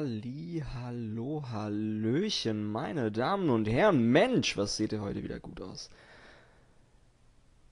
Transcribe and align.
Halli, 0.00 0.64
hallo, 0.72 1.44
hallöchen, 1.52 2.64
meine 2.64 3.12
Damen 3.12 3.50
und 3.50 3.68
Herren. 3.68 4.10
Mensch, 4.10 4.56
was 4.56 4.78
seht 4.78 4.92
ihr 4.92 5.02
heute 5.02 5.22
wieder 5.22 5.38
gut 5.40 5.60
aus. 5.60 5.90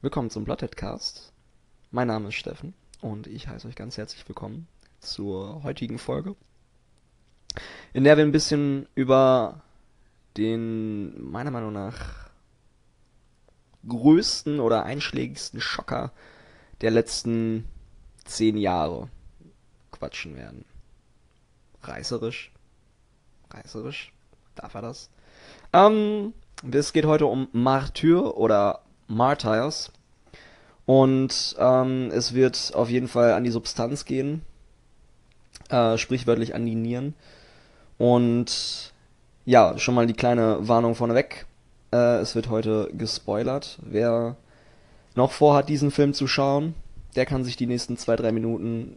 Willkommen 0.03 0.29
zum 0.29 0.45
Bloodhead 0.45 0.77
Mein 1.91 2.09
Name 2.09 2.29
ist 2.29 2.35
Steffen 2.35 2.75
und 3.01 3.29
ich 3.29 3.49
heiße 3.49 3.67
euch 3.67 3.77
ganz 3.77 3.97
herzlich 3.97 4.29
willkommen 4.29 4.69
zur 5.01 5.63
heutigen 5.63 5.99
Folge, 5.99 6.37
in 7.95 8.05
der 8.05 8.19
wir 8.19 8.25
ein 8.25 8.33
bisschen 8.33 8.87
über 8.95 9.63
den, 10.37 11.31
meiner 11.31 11.51
Meinung 11.51 11.73
nach, 11.73 12.29
größten 13.89 14.61
oder 14.61 14.83
einschlägigsten 14.83 15.63
Schocker 15.63 16.13
der 16.83 16.91
letzten 16.91 17.65
zehn 18.27 18.59
Jahre 18.59 19.09
quatschen 19.93 20.37
werden 20.37 20.67
reißerisch. 21.83 22.53
Reißerisch? 23.51 24.13
Darf 24.55 24.75
er 24.75 24.83
das? 24.83 25.11
Ähm, 25.73 26.33
es 26.71 26.93
geht 26.93 27.07
heute 27.07 27.27
um 27.27 27.49
Martyr 27.53 28.37
oder 28.37 28.81
Martyrs. 29.07 29.93
Und 30.87 31.55
ähm, 31.59 32.11
es 32.13 32.35
wird 32.35 32.73
auf 32.75 32.89
jeden 32.89 33.09
Fall 33.09 33.33
an 33.33 33.45
die 33.45 33.51
Substanz 33.51 34.05
gehen. 34.05 34.43
Äh, 35.69 35.99
sprichwörtlich 35.99 36.55
an 36.55 36.65
die 36.65 36.75
Nieren. 36.75 37.15
Und 37.99 38.93
ja, 39.45 39.77
schon 39.79 39.95
mal 39.95 40.07
die 40.07 40.15
kleine 40.15 40.67
Warnung 40.67 40.95
vorneweg. 40.95 41.47
Äh, 41.93 42.19
es 42.21 42.35
wird 42.35 42.49
heute 42.49 42.91
gespoilert. 42.93 43.79
Wer 43.83 44.37
noch 45.15 45.33
vorhat, 45.33 45.69
diesen 45.69 45.91
Film 45.91 46.15
zu 46.15 46.27
schauen, 46.27 46.75
der 47.17 47.27
kann 47.27 47.45
sich 47.45 47.57
die 47.57 47.67
nächsten 47.67 47.97
zwei, 47.97 48.17
drei 48.17 48.33
Minuten 48.33 48.97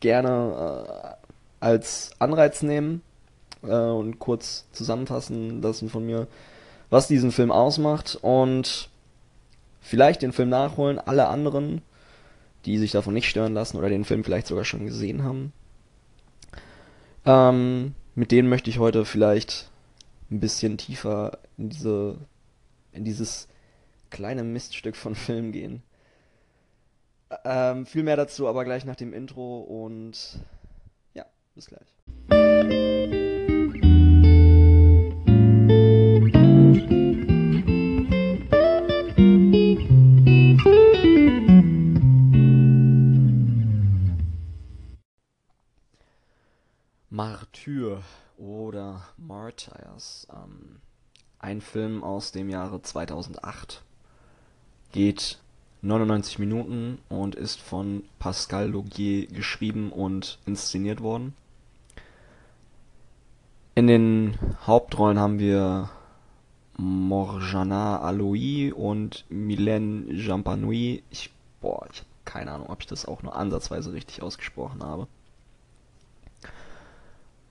gerne 0.00 1.16
äh, 1.20 1.25
als 1.60 2.10
Anreiz 2.18 2.62
nehmen 2.62 3.02
äh, 3.62 3.74
und 3.74 4.18
kurz 4.18 4.66
zusammenfassen 4.72 5.62
lassen 5.62 5.88
von 5.88 6.04
mir, 6.04 6.26
was 6.90 7.08
diesen 7.08 7.32
Film 7.32 7.50
ausmacht 7.50 8.18
und 8.20 8.90
vielleicht 9.80 10.22
den 10.22 10.32
Film 10.32 10.48
nachholen. 10.48 10.98
Alle 10.98 11.28
anderen, 11.28 11.82
die 12.64 12.78
sich 12.78 12.92
davon 12.92 13.14
nicht 13.14 13.28
stören 13.28 13.54
lassen 13.54 13.76
oder 13.76 13.88
den 13.88 14.04
Film 14.04 14.24
vielleicht 14.24 14.46
sogar 14.46 14.64
schon 14.64 14.86
gesehen 14.86 15.24
haben, 15.24 15.52
ähm, 17.24 17.94
mit 18.14 18.30
denen 18.30 18.48
möchte 18.48 18.70
ich 18.70 18.78
heute 18.78 19.04
vielleicht 19.04 19.70
ein 20.30 20.40
bisschen 20.40 20.78
tiefer 20.78 21.38
in 21.58 21.68
diese, 21.68 22.16
in 22.92 23.04
dieses 23.04 23.48
kleine 24.10 24.44
Miststück 24.44 24.96
von 24.96 25.14
Film 25.16 25.52
gehen. 25.52 25.82
Ähm, 27.44 27.86
viel 27.86 28.04
mehr 28.04 28.16
dazu 28.16 28.46
aber 28.46 28.64
gleich 28.64 28.84
nach 28.84 28.94
dem 28.94 29.12
Intro 29.12 29.58
und 29.60 30.38
bis 31.56 31.66
gleich. 31.66 31.96
Martyr 47.08 48.02
oder 48.36 49.08
Martyrs. 49.16 50.28
Ähm, 50.30 50.80
ein 51.38 51.62
Film 51.62 52.04
aus 52.04 52.32
dem 52.32 52.50
Jahre 52.50 52.82
2008. 52.82 53.82
Geht 54.92 55.38
99 55.80 56.38
Minuten 56.38 56.98
und 57.08 57.34
ist 57.34 57.60
von 57.60 58.04
Pascal 58.18 58.68
Logier 58.68 59.26
geschrieben 59.26 59.90
und 59.90 60.38
inszeniert 60.44 61.00
worden. 61.00 61.34
In 63.76 63.88
den 63.88 64.38
Hauptrollen 64.66 65.18
haben 65.18 65.38
wir 65.38 65.90
Morjana 66.78 68.00
Aloui 68.00 68.72
und 68.72 69.26
Mylène 69.30 70.10
Jampanoui. 70.10 71.02
Ich, 71.10 71.30
boah, 71.60 71.86
ich 71.92 71.98
habe 71.98 72.08
keine 72.24 72.52
Ahnung, 72.52 72.70
ob 72.70 72.80
ich 72.80 72.86
das 72.86 73.04
auch 73.04 73.22
nur 73.22 73.36
ansatzweise 73.36 73.92
richtig 73.92 74.22
ausgesprochen 74.22 74.82
habe. 74.82 75.08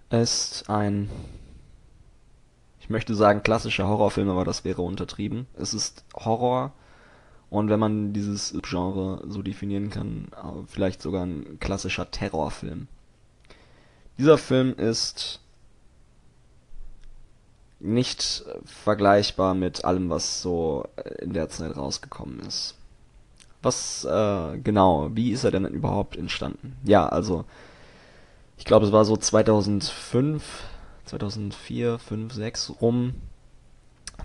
Ist 0.10 0.68
ein, 0.68 1.12
ich 2.80 2.90
möchte 2.90 3.14
sagen 3.14 3.44
klassischer 3.44 3.88
Horrorfilm, 3.88 4.30
aber 4.30 4.46
das 4.46 4.66
wäre 4.66 4.82
untertrieben. 4.82 5.46
Es 5.54 5.76
ist 5.76 6.06
Horror 6.16 6.74
und 7.52 7.70
wenn 7.70 7.80
man 7.80 8.14
dieses 8.14 8.58
Genre 8.64 9.24
so 9.28 9.44
definieren 9.44 9.92
kann, 9.92 10.30
vielleicht 10.66 11.04
sogar 11.04 11.24
ein 11.24 11.60
klassischer 11.60 12.10
Terrorfilm. 12.10 12.88
Dieser 14.18 14.40
Film 14.40 14.74
ist 14.74 15.45
nicht 17.86 18.44
vergleichbar 18.66 19.54
mit 19.54 19.86
allem, 19.86 20.10
was 20.10 20.42
so 20.42 20.86
in 21.20 21.34
der 21.34 21.50
Zeit 21.50 21.76
rausgekommen 21.76 22.40
ist. 22.40 22.76
Was, 23.62 24.06
äh, 24.06 24.58
genau, 24.60 25.10
wie 25.14 25.32
ist 25.32 25.44
er 25.44 25.52
denn 25.52 25.66
überhaupt 25.66 26.18
entstanden? 26.18 26.78
Ja, 26.84 27.08
also, 27.08 27.46
ich 28.58 28.66
glaube, 28.66 28.86
es 28.86 28.92
war 28.92 29.06
so 29.06 29.18
2005, 29.18 30.44
2004, 31.06 31.98
5, 31.98 32.34
6 32.34 32.74
rum, 32.82 33.16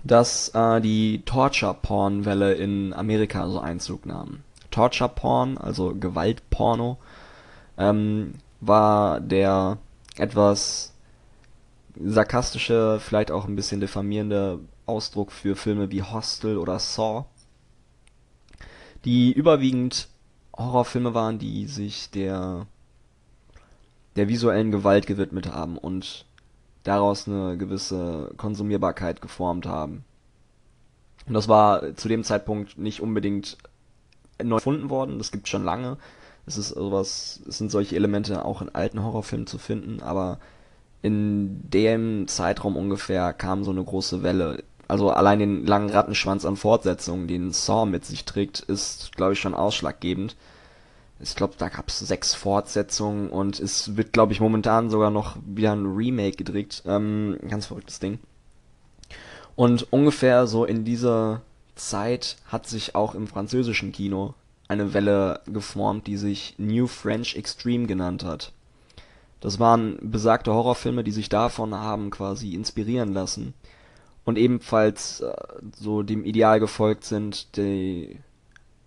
dass 0.03 0.49
äh, 0.49 0.79
die 0.81 1.23
Torture-Porn-Welle 1.25 2.53
in 2.53 2.93
Amerika 2.93 3.47
so 3.49 3.59
Einzug 3.59 4.05
nahm. 4.05 4.41
Torture-Porn, 4.69 5.57
also 5.57 5.95
Gewaltporno, 5.95 6.97
ähm, 7.77 8.35
war 8.59 9.19
der 9.19 9.77
etwas 10.17 10.90
sarkastische, 11.99 12.99
vielleicht 12.99 13.31
auch 13.31 13.47
ein 13.47 13.55
bisschen 13.55 13.81
diffamierende 13.81 14.59
Ausdruck 14.85 15.31
für 15.31 15.55
Filme 15.55 15.91
wie 15.91 16.03
Hostel 16.03 16.57
oder 16.57 16.79
Saw, 16.79 17.25
die 19.05 19.31
überwiegend 19.31 20.07
Horrorfilme 20.55 21.13
waren, 21.13 21.39
die 21.39 21.65
sich 21.67 22.09
der 22.11 22.67
der 24.15 24.27
visuellen 24.27 24.71
Gewalt 24.71 25.07
gewidmet 25.07 25.53
haben 25.53 25.77
und 25.77 26.25
daraus 26.83 27.27
eine 27.27 27.57
gewisse 27.57 28.31
Konsumierbarkeit 28.37 29.21
geformt 29.21 29.65
haben. 29.65 30.03
Und 31.27 31.33
das 31.33 31.47
war 31.47 31.95
zu 31.95 32.07
dem 32.07 32.23
Zeitpunkt 32.23 32.77
nicht 32.77 33.01
unbedingt 33.01 33.57
neu 34.43 34.55
erfunden 34.55 34.89
worden, 34.89 35.17
das 35.17 35.31
gibt 35.31 35.47
schon 35.47 35.63
lange. 35.63 35.97
Es 36.45 36.57
ist 36.57 36.69
sowas, 36.69 37.41
es 37.47 37.57
sind 37.59 37.71
solche 37.71 37.95
Elemente 37.95 38.43
auch 38.43 38.61
in 38.61 38.69
alten 38.69 39.03
Horrorfilmen 39.03 39.47
zu 39.47 39.59
finden, 39.59 40.01
aber 40.01 40.39
in 41.01 41.69
dem 41.69 42.27
Zeitraum 42.27 42.75
ungefähr 42.75 43.33
kam 43.33 43.63
so 43.63 43.71
eine 43.71 43.83
große 43.83 44.23
Welle. 44.23 44.63
Also 44.87 45.09
allein 45.09 45.39
den 45.39 45.65
langen 45.65 45.89
Rattenschwanz 45.89 46.45
an 46.45 46.57
Fortsetzungen, 46.57 47.27
den 47.27 47.51
Saw 47.51 47.85
mit 47.85 48.05
sich 48.05 48.25
trägt, 48.25 48.59
ist, 48.59 49.15
glaube 49.15 49.33
ich, 49.33 49.39
schon 49.39 49.55
ausschlaggebend. 49.55 50.35
Ich 51.19 51.35
glaube, 51.35 51.53
da 51.57 51.69
gab 51.69 51.87
es 51.87 51.99
sechs 51.99 52.33
Fortsetzungen 52.33 53.29
und 53.29 53.59
es 53.59 53.95
wird, 53.95 54.11
glaube 54.11 54.33
ich, 54.33 54.41
momentan 54.41 54.89
sogar 54.89 55.11
noch 55.11 55.37
wieder 55.45 55.71
ein 55.71 55.85
Remake 55.85 56.35
gedreht. 56.35 56.83
Ähm, 56.85 57.37
ganz 57.47 57.67
verrücktes 57.67 57.99
Ding. 57.99 58.19
Und 59.55 59.91
ungefähr 59.93 60.47
so 60.47 60.65
in 60.65 60.83
dieser 60.83 61.41
Zeit 61.75 62.37
hat 62.47 62.67
sich 62.67 62.95
auch 62.95 63.15
im 63.15 63.27
französischen 63.27 63.91
Kino 63.91 64.33
eine 64.67 64.93
Welle 64.93 65.41
geformt, 65.47 66.07
die 66.07 66.17
sich 66.17 66.55
New 66.57 66.87
French 66.87 67.35
Extreme 67.35 67.87
genannt 67.87 68.23
hat. 68.23 68.51
Das 69.41 69.59
waren 69.59 69.97
besagte 70.01 70.53
Horrorfilme, 70.53 71.03
die 71.03 71.11
sich 71.11 71.27
davon 71.27 71.75
haben 71.75 72.11
quasi 72.11 72.53
inspirieren 72.53 73.11
lassen 73.11 73.53
und 74.23 74.37
ebenfalls 74.37 75.21
äh, 75.21 75.33
so 75.75 76.03
dem 76.03 76.23
Ideal 76.23 76.59
gefolgt 76.59 77.03
sind, 77.03 77.57
die, 77.57 78.19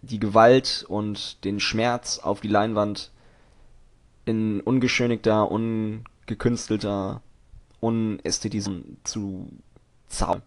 die 0.02 0.20
Gewalt 0.20 0.86
und 0.88 1.44
den 1.44 1.60
Schmerz 1.60 2.18
auf 2.20 2.40
die 2.40 2.48
Leinwand 2.48 3.10
in 4.24 4.60
ungeschönigter, 4.60 5.50
ungekünstelter, 5.50 7.20
unästhetisierter 7.80 8.80
zu 9.02 9.48
zaubern. 10.06 10.42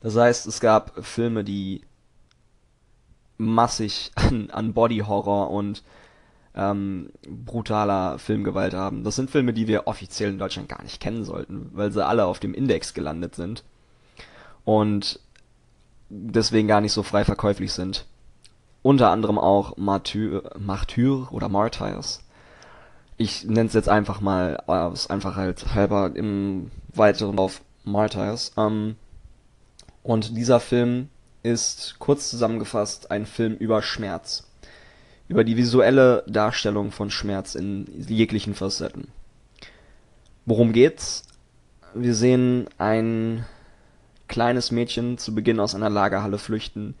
Das 0.00 0.16
heißt, 0.16 0.46
es 0.46 0.60
gab 0.60 1.04
Filme, 1.04 1.44
die 1.44 1.82
massig 3.36 4.12
an, 4.14 4.50
an 4.50 4.72
Body 4.72 4.98
Horror 4.98 5.50
und 5.50 5.82
ähm, 6.56 7.10
brutaler 7.28 8.18
Filmgewalt 8.18 8.74
haben. 8.74 9.04
Das 9.04 9.16
sind 9.16 9.30
Filme, 9.30 9.52
die 9.52 9.68
wir 9.68 9.86
offiziell 9.86 10.30
in 10.30 10.38
Deutschland 10.38 10.68
gar 10.68 10.82
nicht 10.82 11.00
kennen 11.00 11.24
sollten, 11.24 11.70
weil 11.74 11.92
sie 11.92 12.04
alle 12.04 12.24
auf 12.24 12.40
dem 12.40 12.54
Index 12.54 12.94
gelandet 12.94 13.34
sind 13.34 13.62
und 14.64 15.20
deswegen 16.08 16.68
gar 16.68 16.80
nicht 16.80 16.92
so 16.92 17.02
frei 17.02 17.24
verkäuflich 17.24 17.72
sind. 17.72 18.06
Unter 18.82 19.10
anderem 19.10 19.38
auch 19.38 19.76
Martyr, 19.76 20.50
Martyr 20.58 21.28
oder 21.30 21.48
Martyrs. 21.48 22.22
Ich 23.16 23.44
nenne 23.44 23.66
es 23.66 23.74
jetzt 23.74 23.88
einfach 23.88 24.20
mal 24.20 24.56
aus 24.66 25.10
Einfachheit 25.10 25.74
halber 25.74 26.12
im 26.14 26.70
weiteren 26.94 27.38
auf 27.38 27.62
Martyrs. 27.84 28.52
Ähm, 28.56 28.96
und 30.02 30.36
dieser 30.36 30.60
Film 30.60 31.08
ist 31.42 31.96
kurz 31.98 32.30
zusammengefasst 32.30 33.10
ein 33.10 33.26
Film 33.26 33.54
über 33.54 33.82
Schmerz 33.82 34.45
über 35.28 35.44
die 35.44 35.56
visuelle 35.56 36.24
Darstellung 36.26 36.92
von 36.92 37.10
Schmerz 37.10 37.54
in 37.54 37.86
jeglichen 38.08 38.54
Facetten. 38.54 39.08
Worum 40.44 40.72
geht's? 40.72 41.24
Wir 41.94 42.14
sehen 42.14 42.68
ein 42.78 43.44
kleines 44.28 44.70
Mädchen 44.70 45.18
zu 45.18 45.34
Beginn 45.34 45.60
aus 45.60 45.74
einer 45.74 45.90
Lagerhalle 45.90 46.38
flüchten, 46.38 46.94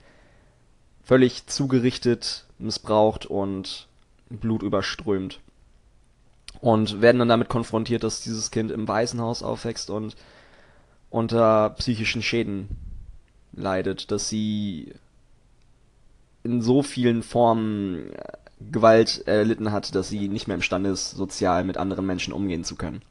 völlig 1.04 1.46
zugerichtet, 1.46 2.46
missbraucht 2.58 3.26
und 3.26 3.86
blutüberströmt. 4.30 5.40
Und 6.60 7.02
werden 7.02 7.18
dann 7.18 7.28
damit 7.28 7.48
konfrontiert, 7.48 8.02
dass 8.02 8.22
dieses 8.22 8.50
Kind 8.50 8.70
im 8.70 8.88
Waisenhaus 8.88 9.42
aufwächst 9.42 9.90
und 9.90 10.16
unter 11.10 11.70
psychischen 11.70 12.22
Schäden 12.22 12.68
leidet, 13.52 14.10
dass 14.10 14.28
sie 14.28 14.94
in 16.46 16.62
so 16.62 16.82
vielen 16.82 17.22
Formen 17.22 18.10
Gewalt 18.60 19.26
erlitten 19.26 19.70
hat, 19.72 19.94
dass 19.94 20.08
sie 20.08 20.28
nicht 20.28 20.46
mehr 20.46 20.54
imstande 20.54 20.90
ist, 20.90 21.10
sozial 21.10 21.64
mit 21.64 21.76
anderen 21.76 22.06
Menschen 22.06 22.32
umgehen 22.32 22.64
zu 22.64 22.76
können. 22.76 23.02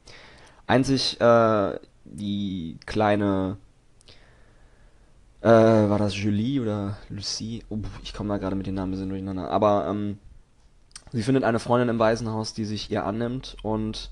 Einzig 0.66 1.20
äh, 1.20 1.78
die 2.04 2.78
kleine 2.86 3.56
äh, 5.42 5.48
war 5.48 5.98
das 5.98 6.16
Julie 6.16 6.60
oder 6.60 6.96
Lucie? 7.08 7.62
Oh, 7.68 7.78
ich 8.02 8.12
komme 8.12 8.30
da 8.30 8.38
gerade 8.38 8.56
mit 8.56 8.66
den 8.66 8.74
Namen 8.74 8.88
ein 8.88 8.92
bisschen 8.92 9.08
durcheinander. 9.08 9.50
Aber 9.50 9.86
ähm, 9.88 10.18
sie 11.12 11.22
findet 11.22 11.44
eine 11.44 11.60
Freundin 11.60 11.88
im 11.88 11.98
Waisenhaus, 12.00 12.52
die 12.52 12.64
sich 12.64 12.90
ihr 12.90 13.04
annimmt 13.04 13.56
und 13.62 14.10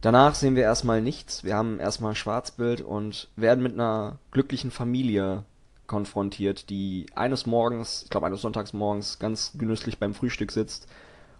danach 0.00 0.34
sehen 0.34 0.56
wir 0.56 0.62
erstmal 0.62 1.02
nichts. 1.02 1.44
Wir 1.44 1.56
haben 1.56 1.78
erstmal 1.78 2.14
Schwarzbild 2.14 2.80
und 2.80 3.28
werden 3.36 3.62
mit 3.62 3.74
einer 3.74 4.18
glücklichen 4.30 4.70
Familie 4.70 5.44
konfrontiert, 5.86 6.70
die 6.70 7.06
eines 7.14 7.46
Morgens, 7.46 8.02
ich 8.04 8.10
glaube 8.10 8.26
eines 8.26 8.42
Sonntagsmorgens, 8.42 9.18
ganz 9.18 9.52
genüsslich 9.56 9.98
beim 9.98 10.14
Frühstück 10.14 10.52
sitzt 10.52 10.88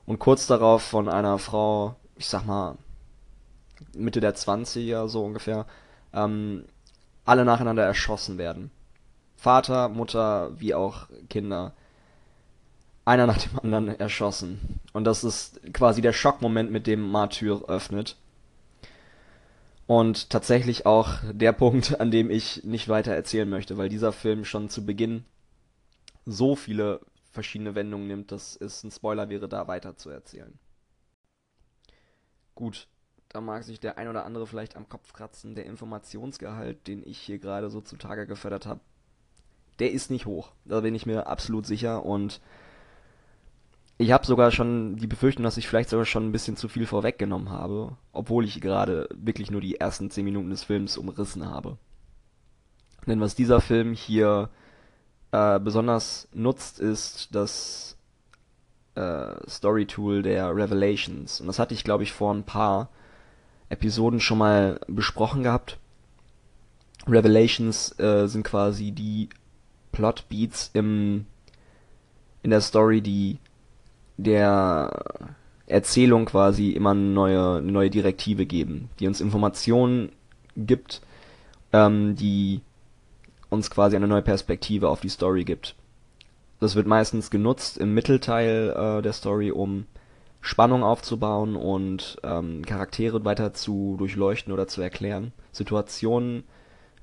und 0.06 0.18
kurz 0.18 0.46
darauf 0.46 0.82
von 0.82 1.08
einer 1.08 1.38
Frau, 1.38 1.96
ich 2.16 2.26
sag 2.26 2.46
mal 2.46 2.76
Mitte 3.94 4.20
der 4.20 4.34
20er 4.34 5.08
so 5.08 5.24
ungefähr, 5.24 5.66
ähm, 6.12 6.64
alle 7.24 7.44
nacheinander 7.44 7.84
erschossen 7.84 8.38
werden. 8.38 8.70
Vater, 9.36 9.88
Mutter, 9.88 10.50
wie 10.58 10.74
auch 10.74 11.08
Kinder. 11.28 11.72
Einer 13.04 13.26
nach 13.26 13.38
dem 13.38 13.58
anderen 13.60 13.88
erschossen. 14.00 14.80
Und 14.92 15.04
das 15.04 15.24
ist 15.24 15.60
quasi 15.72 16.00
der 16.00 16.12
Schockmoment, 16.12 16.70
mit 16.70 16.86
dem 16.86 17.10
Martyr 17.10 17.62
öffnet. 17.68 18.16
Und 19.86 20.30
tatsächlich 20.30 20.86
auch 20.86 21.18
der 21.32 21.52
Punkt, 21.52 22.00
an 22.00 22.10
dem 22.10 22.30
ich 22.30 22.64
nicht 22.64 22.88
weiter 22.88 23.12
erzählen 23.12 23.48
möchte, 23.48 23.76
weil 23.76 23.88
dieser 23.88 24.12
Film 24.12 24.44
schon 24.44 24.68
zu 24.68 24.84
Beginn 24.84 25.24
so 26.24 26.56
viele 26.56 27.00
verschiedene 27.30 27.74
Wendungen 27.74 28.08
nimmt, 28.08 28.32
dass 28.32 28.56
es 28.56 28.82
ein 28.82 28.90
Spoiler 28.90 29.28
wäre, 29.28 29.48
da 29.48 29.68
weiter 29.68 29.96
zu 29.96 30.10
erzählen. 30.10 30.58
Gut, 32.54 32.88
da 33.28 33.40
mag 33.40 33.64
sich 33.64 33.78
der 33.78 33.98
ein 33.98 34.08
oder 34.08 34.24
andere 34.24 34.46
vielleicht 34.46 34.76
am 34.76 34.88
Kopf 34.88 35.12
kratzen. 35.12 35.54
Der 35.54 35.66
Informationsgehalt, 35.66 36.86
den 36.86 37.06
ich 37.06 37.18
hier 37.18 37.38
gerade 37.38 37.70
so 37.70 37.80
zutage 37.80 38.26
gefördert 38.26 38.66
habe, 38.66 38.80
der 39.78 39.92
ist 39.92 40.10
nicht 40.10 40.26
hoch. 40.26 40.52
Da 40.64 40.80
bin 40.80 40.94
ich 40.94 41.06
mir 41.06 41.26
absolut 41.26 41.66
sicher 41.66 42.04
und 42.04 42.40
ich 43.98 44.12
habe 44.12 44.26
sogar 44.26 44.50
schon 44.50 44.96
die 44.96 45.06
Befürchtung, 45.06 45.42
dass 45.44 45.56
ich 45.56 45.68
vielleicht 45.68 45.88
sogar 45.88 46.04
schon 46.04 46.26
ein 46.26 46.32
bisschen 46.32 46.56
zu 46.56 46.68
viel 46.68 46.86
vorweggenommen 46.86 47.50
habe, 47.50 47.96
obwohl 48.12 48.44
ich 48.44 48.60
gerade 48.60 49.08
wirklich 49.14 49.50
nur 49.50 49.60
die 49.60 49.76
ersten 49.76 50.10
10 50.10 50.24
Minuten 50.24 50.50
des 50.50 50.64
Films 50.64 50.98
umrissen 50.98 51.46
habe. 51.46 51.78
Denn 53.06 53.20
was 53.20 53.34
dieser 53.34 53.60
Film 53.60 53.94
hier 53.94 54.50
äh, 55.30 55.58
besonders 55.58 56.28
nutzt, 56.34 56.78
ist 56.78 57.34
das 57.34 57.96
äh, 58.96 59.34
Story-Tool 59.48 60.22
der 60.22 60.54
Revelations. 60.54 61.40
Und 61.40 61.46
das 61.46 61.58
hatte 61.58 61.72
ich, 61.72 61.84
glaube 61.84 62.02
ich, 62.02 62.12
vor 62.12 62.34
ein 62.34 62.44
paar 62.44 62.90
Episoden 63.70 64.20
schon 64.20 64.38
mal 64.38 64.78
besprochen 64.88 65.42
gehabt. 65.42 65.78
Revelations 67.06 67.98
äh, 67.98 68.26
sind 68.26 68.42
quasi 68.42 68.92
die 68.92 69.30
Plot-Beats 69.92 70.70
im, 70.74 71.26
in 72.42 72.50
der 72.50 72.60
Story, 72.60 73.00
die 73.00 73.38
der 74.16 74.90
Erzählung 75.66 76.26
quasi 76.26 76.70
immer 76.70 76.90
eine 76.90 77.00
neue, 77.00 77.56
eine 77.56 77.72
neue 77.72 77.90
Direktive 77.90 78.46
geben, 78.46 78.88
die 79.00 79.06
uns 79.06 79.20
Informationen 79.20 80.12
gibt, 80.56 81.02
ähm, 81.72 82.14
die 82.16 82.60
uns 83.50 83.70
quasi 83.70 83.96
eine 83.96 84.08
neue 84.08 84.22
Perspektive 84.22 84.88
auf 84.88 85.00
die 85.00 85.08
Story 85.08 85.44
gibt. 85.44 85.74
Das 86.60 86.74
wird 86.74 86.86
meistens 86.86 87.30
genutzt 87.30 87.78
im 87.78 87.94
Mittelteil 87.94 88.70
äh, 88.70 89.02
der 89.02 89.12
Story, 89.12 89.50
um 89.50 89.86
Spannung 90.40 90.84
aufzubauen 90.84 91.56
und 91.56 92.18
ähm, 92.22 92.64
Charaktere 92.64 93.24
weiter 93.24 93.52
zu 93.52 93.96
durchleuchten 93.98 94.52
oder 94.52 94.68
zu 94.68 94.80
erklären, 94.80 95.32
Situationen 95.52 96.44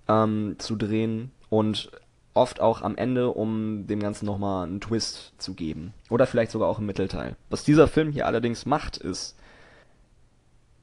ähm, 0.08 0.56
zu 0.58 0.76
drehen 0.76 1.32
und 1.50 1.92
oft 2.34 2.60
auch 2.60 2.82
am 2.82 2.96
Ende, 2.96 3.30
um 3.30 3.86
dem 3.88 4.00
Ganzen 4.00 4.26
nochmal 4.26 4.68
einen 4.68 4.82
Twist 4.82 5.34
zu 5.38 5.54
geben. 5.54 5.94
Oder 6.10 6.26
vielleicht 6.26 6.52
sogar 6.52 6.68
auch 6.68 6.80
im 6.80 6.86
Mittelteil. 6.86 7.36
Was 7.50 7.64
dieser 7.64 7.88
Film 7.88 8.12
hier 8.12 8.26
allerdings 8.26 8.66
macht, 8.66 8.98
ist, 8.98 9.36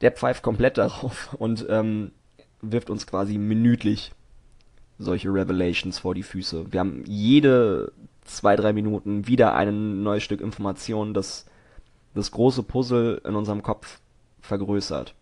der 0.01 0.11
pfeift 0.11 0.43
komplett 0.43 0.77
darauf 0.77 1.33
und 1.33 1.65
ähm, 1.69 2.11
wirft 2.61 2.89
uns 2.89 3.07
quasi 3.07 3.37
minütlich 3.37 4.11
solche 4.97 5.33
Revelations 5.33 5.99
vor 5.99 6.13
die 6.13 6.23
Füße. 6.23 6.71
Wir 6.71 6.79
haben 6.79 7.03
jede 7.05 7.91
zwei, 8.23 8.55
drei 8.55 8.71
Minuten 8.71 9.27
wieder 9.27 9.55
ein 9.55 10.03
neues 10.03 10.23
Stück 10.23 10.41
Information, 10.41 11.13
das 11.13 11.45
das 12.13 12.31
große 12.31 12.63
Puzzle 12.63 13.21
in 13.25 13.35
unserem 13.35 13.63
Kopf 13.63 13.99
vergrößert. 14.41 15.15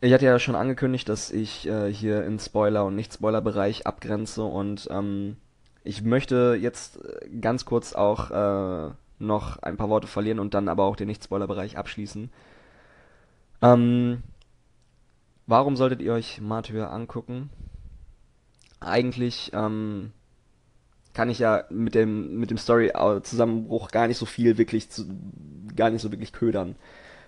Ich 0.00 0.12
hatte 0.12 0.26
ja 0.26 0.38
schon 0.38 0.56
angekündigt, 0.56 1.08
dass 1.08 1.30
ich 1.30 1.66
äh, 1.66 1.92
hier 1.92 2.24
in 2.24 2.38
Spoiler- 2.38 2.84
und 2.84 2.96
Nicht-Spoiler-Bereich 2.96 3.86
abgrenze 3.86 4.44
und 4.44 4.88
ähm, 4.90 5.36
ich 5.84 6.02
möchte 6.02 6.58
jetzt 6.60 7.02
äh, 7.02 7.28
ganz 7.40 7.64
kurz 7.64 7.94
auch 7.94 8.30
äh, 8.30 8.90
noch 9.18 9.62
ein 9.62 9.78
paar 9.78 9.88
Worte 9.88 10.06
verlieren 10.06 10.38
und 10.38 10.52
dann 10.52 10.68
aber 10.68 10.84
auch 10.84 10.96
den 10.96 11.08
Nicht-Spoiler-Bereich 11.08 11.78
abschließen. 11.78 12.30
Ähm, 13.62 14.22
warum 15.46 15.76
solltet 15.76 16.02
ihr 16.02 16.12
euch 16.12 16.42
Martyr 16.42 16.90
angucken? 16.90 17.48
Eigentlich 18.80 19.50
ähm, 19.54 20.12
kann 21.14 21.30
ich 21.30 21.38
ja 21.38 21.64
mit 21.70 21.94
dem 21.94 22.38
mit 22.38 22.50
dem 22.50 22.58
Story-Zusammenbruch 22.58 23.90
gar 23.90 24.08
nicht 24.08 24.18
so 24.18 24.26
viel 24.26 24.58
wirklich 24.58 24.90
zu, 24.90 25.06
gar 25.74 25.88
nicht 25.88 26.02
so 26.02 26.12
wirklich 26.12 26.34
ködern. 26.34 26.76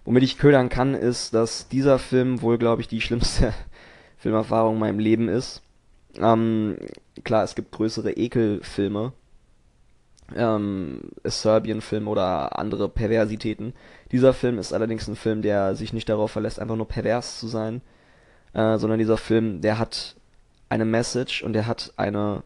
Womit 0.09 0.23
ich 0.23 0.39
ködern 0.39 0.71
kann, 0.71 0.95
ist, 0.95 1.35
dass 1.35 1.69
dieser 1.69 1.99
Film 1.99 2.41
wohl, 2.41 2.57
glaube 2.57 2.81
ich, 2.81 2.89
die 2.89 3.03
schlimmste 3.03 3.53
Filmerfahrung 4.17 4.77
in 4.77 4.81
meinem 4.81 4.99
Leben 5.01 5.29
ist. 5.29 5.61
Ähm, 6.17 6.79
klar, 7.25 7.45
es 7.45 7.55
gibt 7.55 7.73
größere 7.73 8.13
Ekelfilme, 8.13 9.13
ähm, 10.35 11.11
Serbian-Film 11.25 12.09
oder 12.09 12.59
andere 12.59 12.89
Perversitäten. 12.89 13.75
Dieser 14.11 14.33
Film 14.33 14.59
ist 14.59 14.73
allerdings 14.73 15.09
ein 15.09 15.15
Film, 15.15 15.43
der 15.43 15.75
sich 15.77 15.93
nicht 15.93 16.09
darauf 16.09 16.31
verlässt, 16.31 16.59
einfach 16.59 16.77
nur 16.77 16.89
pervers 16.89 17.39
zu 17.39 17.47
sein, 17.47 17.83
äh, 18.55 18.79
sondern 18.79 18.99
dieser 18.99 19.19
Film, 19.19 19.61
der 19.61 19.79
hat 19.79 20.17
eine 20.71 20.87
Message 20.87 21.43
und 21.43 21.53
der 21.53 21.67
hat 21.67 21.93
eine 21.99 22.45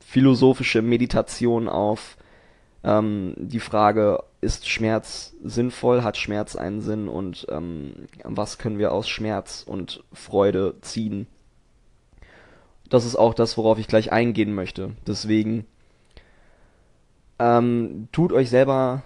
philosophische 0.00 0.82
Meditation 0.82 1.66
auf 1.66 2.18
ähm, 2.84 3.32
die 3.38 3.60
Frage, 3.60 4.22
ist 4.44 4.68
Schmerz 4.68 5.34
sinnvoll, 5.42 6.02
hat 6.02 6.16
Schmerz 6.16 6.54
einen 6.54 6.80
Sinn 6.80 7.08
und 7.08 7.46
ähm, 7.50 8.06
was 8.22 8.58
können 8.58 8.78
wir 8.78 8.92
aus 8.92 9.08
Schmerz 9.08 9.64
und 9.66 10.04
Freude 10.12 10.76
ziehen. 10.82 11.26
Das 12.88 13.04
ist 13.04 13.16
auch 13.16 13.34
das, 13.34 13.56
worauf 13.56 13.78
ich 13.78 13.88
gleich 13.88 14.12
eingehen 14.12 14.54
möchte. 14.54 14.92
Deswegen 15.06 15.66
ähm, 17.38 18.08
tut 18.12 18.32
euch 18.32 18.50
selber, 18.50 19.02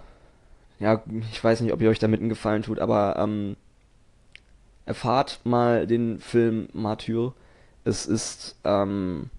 ja, 0.79 1.01
ich 1.31 1.43
weiß 1.43 1.61
nicht, 1.61 1.73
ob 1.73 1.81
ihr 1.81 1.89
euch 1.89 1.99
damit 1.99 2.19
einen 2.19 2.29
Gefallen 2.29 2.61
tut, 2.61 2.79
aber 2.79 3.15
ähm, 3.17 3.55
erfahrt 4.85 5.39
mal 5.43 5.87
den 5.87 6.19
Film 6.19 6.67
Martyr. 6.73 7.33
Es 7.85 8.05
ist 8.05 8.57
ähm, 8.63 9.29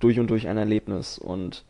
durch 0.00 0.18
und 0.18 0.28
durch 0.28 0.48
ein 0.48 0.58
Erlebnis 0.58 1.18
und 1.18 1.64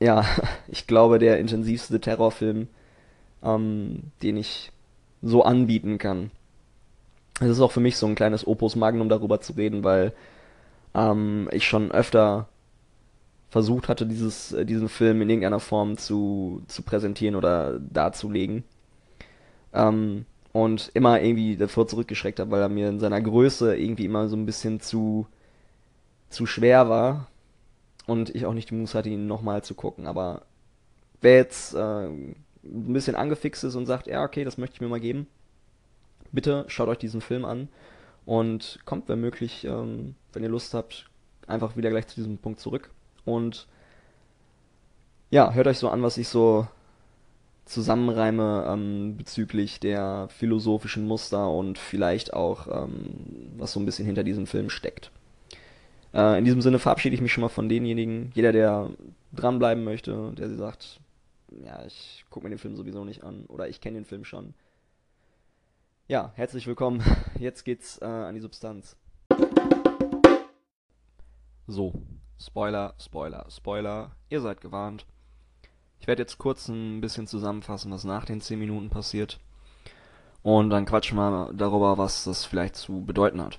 ja, 0.00 0.24
ich 0.68 0.86
glaube, 0.86 1.18
der 1.18 1.38
intensivste 1.38 2.00
Terrorfilm, 2.00 2.68
ähm, 3.44 4.10
den 4.22 4.36
ich 4.36 4.72
so 5.22 5.44
anbieten 5.44 5.98
kann. 5.98 6.30
Es 7.40 7.48
ist 7.48 7.60
auch 7.60 7.72
für 7.72 7.80
mich 7.80 7.96
so 7.96 8.06
ein 8.06 8.14
kleines 8.14 8.46
Opus 8.46 8.76
Magnum 8.76 9.08
darüber 9.08 9.40
zu 9.40 9.52
reden, 9.52 9.84
weil 9.84 10.12
ähm, 10.94 11.48
ich 11.52 11.68
schon 11.68 11.90
öfter 11.90 12.48
versucht 13.50 13.88
hatte, 13.88 14.06
dieses, 14.06 14.52
äh, 14.52 14.64
diesen 14.64 14.88
Film 14.88 15.22
in 15.22 15.30
irgendeiner 15.30 15.60
Form 15.60 15.96
zu, 15.96 16.62
zu 16.68 16.82
präsentieren 16.82 17.36
oder 17.36 17.78
darzulegen. 17.80 18.64
Ähm, 19.72 20.26
und 20.52 20.90
immer 20.94 21.20
irgendwie 21.20 21.56
davor 21.56 21.86
zurückgeschreckt 21.86 22.40
habe, 22.40 22.50
weil 22.50 22.60
er 22.62 22.68
mir 22.68 22.88
in 22.88 22.98
seiner 22.98 23.20
Größe 23.20 23.76
irgendwie 23.76 24.04
immer 24.04 24.28
so 24.28 24.36
ein 24.36 24.46
bisschen 24.46 24.80
zu, 24.80 25.26
zu 26.28 26.44
schwer 26.44 26.88
war 26.88 27.29
und 28.06 28.34
ich 28.34 28.46
auch 28.46 28.54
nicht 28.54 28.70
die 28.70 28.74
Muße 28.74 28.96
hatte, 28.96 29.08
ihn 29.08 29.26
nochmal 29.26 29.62
zu 29.62 29.74
gucken. 29.74 30.06
Aber 30.06 30.42
wer 31.20 31.36
jetzt 31.36 31.74
äh, 31.74 32.06
ein 32.08 32.34
bisschen 32.62 33.16
angefixt 33.16 33.64
ist 33.64 33.74
und 33.74 33.86
sagt, 33.86 34.06
ja, 34.06 34.24
okay, 34.24 34.44
das 34.44 34.58
möchte 34.58 34.74
ich 34.74 34.80
mir 34.80 34.88
mal 34.88 35.00
geben, 35.00 35.26
bitte 36.32 36.64
schaut 36.68 36.88
euch 36.88 36.98
diesen 36.98 37.20
Film 37.20 37.44
an 37.44 37.68
und 38.26 38.80
kommt, 38.84 39.08
wenn 39.08 39.20
möglich, 39.20 39.64
ähm, 39.64 40.14
wenn 40.32 40.42
ihr 40.42 40.48
Lust 40.48 40.74
habt, 40.74 41.08
einfach 41.46 41.76
wieder 41.76 41.90
gleich 41.90 42.06
zu 42.06 42.16
diesem 42.16 42.38
Punkt 42.38 42.60
zurück. 42.60 42.90
Und 43.24 43.66
ja, 45.30 45.52
hört 45.52 45.66
euch 45.66 45.78
so 45.78 45.88
an, 45.88 46.02
was 46.02 46.18
ich 46.18 46.28
so 46.28 46.66
zusammenreime 47.64 48.66
ähm, 48.68 49.16
bezüglich 49.16 49.78
der 49.78 50.28
philosophischen 50.28 51.06
Muster 51.06 51.48
und 51.48 51.78
vielleicht 51.78 52.32
auch, 52.32 52.66
ähm, 52.66 53.52
was 53.56 53.72
so 53.72 53.80
ein 53.80 53.86
bisschen 53.86 54.06
hinter 54.06 54.24
diesem 54.24 54.46
Film 54.46 54.70
steckt. 54.70 55.12
Äh, 56.12 56.38
in 56.38 56.44
diesem 56.44 56.60
Sinne 56.60 56.78
verabschiede 56.78 57.14
ich 57.14 57.20
mich 57.20 57.32
schon 57.32 57.42
mal 57.42 57.48
von 57.48 57.68
denjenigen, 57.68 58.30
jeder, 58.34 58.52
der 58.52 58.90
dranbleiben 59.32 59.84
möchte, 59.84 60.32
der 60.32 60.48
sagt, 60.50 61.00
ja, 61.64 61.84
ich 61.86 62.24
gucke 62.30 62.44
mir 62.44 62.50
den 62.50 62.58
Film 62.58 62.76
sowieso 62.76 63.04
nicht 63.04 63.22
an 63.22 63.46
oder 63.46 63.68
ich 63.68 63.80
kenne 63.80 63.98
den 63.98 64.04
Film 64.04 64.24
schon. 64.24 64.54
Ja, 66.08 66.32
herzlich 66.34 66.66
willkommen. 66.66 67.02
Jetzt 67.38 67.64
geht's 67.64 67.98
äh, 68.02 68.06
an 68.06 68.34
die 68.34 68.40
Substanz. 68.40 68.96
So, 71.68 71.94
Spoiler, 72.40 72.94
Spoiler, 72.98 73.46
Spoiler. 73.48 74.10
Ihr 74.28 74.40
seid 74.40 74.60
gewarnt. 74.60 75.06
Ich 76.00 76.06
werde 76.06 76.22
jetzt 76.22 76.38
kurz 76.38 76.66
ein 76.68 77.00
bisschen 77.02 77.26
zusammenfassen, 77.26 77.92
was 77.92 78.04
nach 78.04 78.24
den 78.24 78.40
10 78.40 78.58
Minuten 78.58 78.88
passiert. 78.88 79.38
Und 80.42 80.70
dann 80.70 80.86
quatschen 80.86 81.18
wir 81.18 81.30
mal 81.30 81.54
darüber, 81.54 81.98
was 81.98 82.24
das 82.24 82.46
vielleicht 82.46 82.76
zu 82.76 83.04
bedeuten 83.04 83.42
hat. 83.42 83.58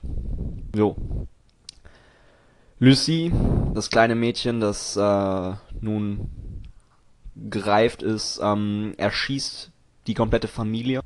So. 0.75 0.95
Lucy, 2.83 3.31
das 3.75 3.91
kleine 3.91 4.15
Mädchen, 4.15 4.59
das 4.59 4.97
äh, 4.97 5.53
nun 5.81 6.31
gereift 7.35 8.01
ist, 8.01 8.39
ähm, 8.41 8.95
erschießt 8.97 9.69
die 10.07 10.15
komplette 10.15 10.47
Familie. 10.47 11.01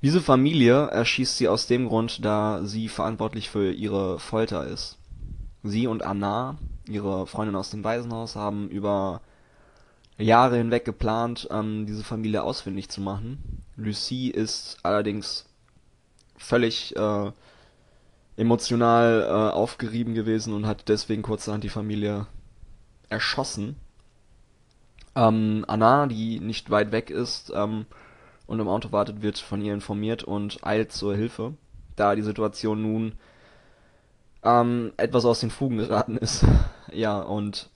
Diese 0.00 0.22
Familie 0.22 0.86
erschießt 0.86 1.36
sie 1.36 1.48
aus 1.48 1.66
dem 1.66 1.86
Grund, 1.88 2.24
da 2.24 2.64
sie 2.64 2.88
verantwortlich 2.88 3.50
für 3.50 3.70
ihre 3.70 4.18
Folter 4.18 4.66
ist. 4.66 4.96
Sie 5.62 5.86
und 5.86 6.02
Anna, 6.02 6.56
ihre 6.88 7.26
Freundin 7.26 7.54
aus 7.54 7.68
dem 7.68 7.84
Waisenhaus, 7.84 8.36
haben 8.36 8.70
über 8.70 9.20
Jahre 10.16 10.56
hinweg 10.56 10.86
geplant, 10.86 11.46
ähm, 11.50 11.84
diese 11.84 12.04
Familie 12.04 12.42
ausfindig 12.42 12.88
zu 12.88 13.02
machen. 13.02 13.62
Lucie 13.76 14.30
ist 14.30 14.78
allerdings 14.82 15.44
völlig 16.38 16.96
äh, 16.96 17.32
emotional 18.36 19.22
äh, 19.22 19.54
aufgerieben 19.54 20.14
gewesen 20.14 20.52
und 20.52 20.66
hat 20.66 20.88
deswegen 20.88 21.22
kurzerhand 21.22 21.64
die 21.64 21.68
Familie 21.68 22.26
erschossen. 23.08 23.76
Ähm, 25.14 25.64
Anna, 25.66 26.06
die 26.06 26.40
nicht 26.40 26.70
weit 26.70 26.92
weg 26.92 27.10
ist, 27.10 27.52
ähm, 27.54 27.86
und 28.46 28.60
im 28.60 28.68
Auto 28.68 28.92
wartet, 28.92 29.22
wird 29.22 29.38
von 29.38 29.62
ihr 29.62 29.74
informiert 29.74 30.22
und 30.22 30.64
eilt 30.64 30.92
zur 30.92 31.16
Hilfe, 31.16 31.54
da 31.96 32.14
die 32.14 32.22
Situation 32.22 32.82
nun 32.82 33.14
ähm, 34.42 34.92
etwas 34.96 35.24
aus 35.24 35.40
den 35.40 35.50
Fugen 35.50 35.78
geraten 35.78 36.16
ist. 36.16 36.44
ja, 36.92 37.20
und 37.20 37.70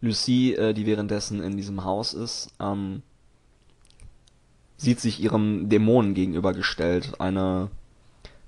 Lucie, 0.00 0.54
äh, 0.54 0.74
die 0.74 0.86
währenddessen 0.86 1.42
in 1.42 1.56
diesem 1.56 1.84
Haus 1.84 2.14
ist, 2.14 2.52
ähm, 2.60 3.02
sieht 4.76 5.00
sich 5.00 5.20
ihrem 5.20 5.68
Dämonen 5.68 6.14
gegenübergestellt. 6.14 7.20
Eine 7.20 7.70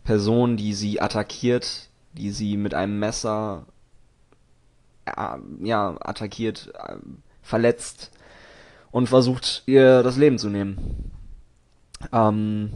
Person, 0.04 0.56
die 0.56 0.74
sie 0.74 1.00
attackiert, 1.00 1.88
die 2.12 2.30
sie 2.30 2.56
mit 2.56 2.74
einem 2.74 2.98
Messer 2.98 3.66
äh, 5.04 5.38
ja, 5.62 5.96
attackiert, 6.00 6.72
äh, 6.74 6.96
verletzt, 7.42 8.10
und 8.90 9.08
versucht 9.08 9.62
ihr 9.66 10.02
das 10.02 10.16
Leben 10.16 10.38
zu 10.38 10.48
nehmen. 10.48 11.12
Ähm, 12.12 12.72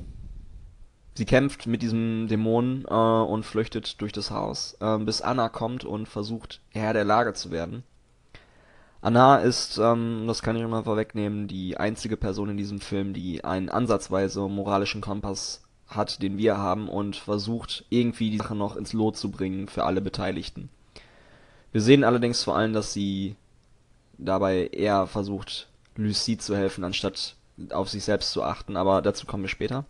sie 1.15 1.25
kämpft 1.25 1.67
mit 1.67 1.83
diesem 1.83 2.29
Dämon 2.29 2.85
äh, 2.89 2.95
und 2.95 3.45
flüchtet 3.45 4.01
durch 4.01 4.13
das 4.13 4.31
Haus, 4.31 4.77
äh, 4.81 4.99
bis 4.99 5.23
Anna 5.23 5.49
kommt 5.49 5.85
und 5.85 6.09
versucht 6.09 6.61
Herr 6.71 6.93
der 6.93 7.05
Lage 7.05 7.33
zu 7.33 7.51
werden. 7.51 7.83
Anna 9.01 9.39
ist, 9.39 9.79
ähm, 9.79 10.25
das 10.27 10.43
kann 10.43 10.57
ich 10.57 10.63
immer 10.63 10.85
vorwegnehmen, 10.85 11.47
die 11.47 11.77
einzige 11.77 12.17
Person 12.17 12.51
in 12.51 12.57
diesem 12.57 12.81
Film, 12.81 13.13
die 13.13 13.45
einen 13.45 13.69
ansatzweise 13.69 14.49
moralischen 14.49 15.03
Kompass 15.03 15.64
hat, 15.97 16.23
den 16.23 16.39
wir 16.39 16.59
haben 16.59 16.89
und 16.89 17.17
versucht 17.17 17.85
irgendwie 17.91 18.31
die 18.31 18.39
Sache 18.39 18.55
noch 18.55 18.77
ins 18.77 18.93
Lot 18.93 19.17
zu 19.17 19.31
bringen 19.31 19.69
für 19.69 19.85
alle 19.85 20.01
Beteiligten. 20.01 20.69
Wir 21.73 21.81
sehen 21.81 22.05
allerdings 22.05 22.43
vor 22.43 22.57
allem, 22.57 22.73
dass 22.73 22.93
sie 22.93 23.37
dabei 24.19 24.69
eher 24.69 25.07
versucht, 25.07 25.69
Lucie 25.97 26.39
zu 26.39 26.57
helfen, 26.57 26.85
anstatt 26.85 27.37
auf 27.71 27.89
sich 27.89 28.05
selbst 28.05 28.33
zu 28.33 28.43
achten, 28.43 28.77
aber 28.77 29.03
dazu 29.03 29.27
kommen 29.27 29.45
wir 29.45 29.49
später. 29.49 29.85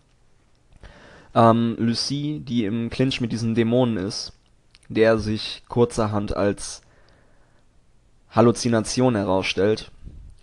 Ähm, 1.33 1.75
Lucie, 1.77 2.39
die 2.39 2.65
im 2.65 2.89
Clinch 2.89 3.21
mit 3.21 3.31
diesen 3.31 3.55
Dämonen 3.55 3.97
ist, 3.97 4.33
der 4.87 5.17
sich 5.17 5.63
kurzerhand 5.67 6.35
als 6.35 6.81
Halluzination 8.29 9.15
herausstellt, 9.15 9.91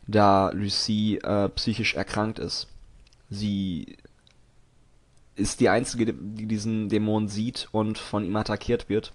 da 0.07 0.51
Lucie 0.51 1.19
äh, 1.19 1.49
psychisch 1.51 1.95
erkrankt 1.95 2.39
ist. 2.39 2.69
Sie 3.31 3.97
ist 5.37 5.61
die 5.61 5.69
einzige, 5.69 6.13
die 6.13 6.47
diesen 6.47 6.89
Dämon 6.89 7.29
sieht 7.29 7.69
und 7.73 7.99
von 7.99 8.25
ihm 8.25 8.37
attackiert 8.37 8.89
wird. 8.89 9.13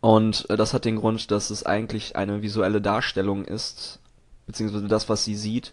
Und 0.00 0.48
äh, 0.50 0.56
das 0.56 0.74
hat 0.74 0.84
den 0.84 0.96
Grund, 0.96 1.30
dass 1.30 1.50
es 1.50 1.64
eigentlich 1.64 2.16
eine 2.16 2.42
visuelle 2.42 2.80
Darstellung 2.80 3.44
ist, 3.44 4.00
beziehungsweise 4.46 4.86
das, 4.86 5.08
was 5.08 5.24
sie 5.24 5.34
sieht. 5.34 5.72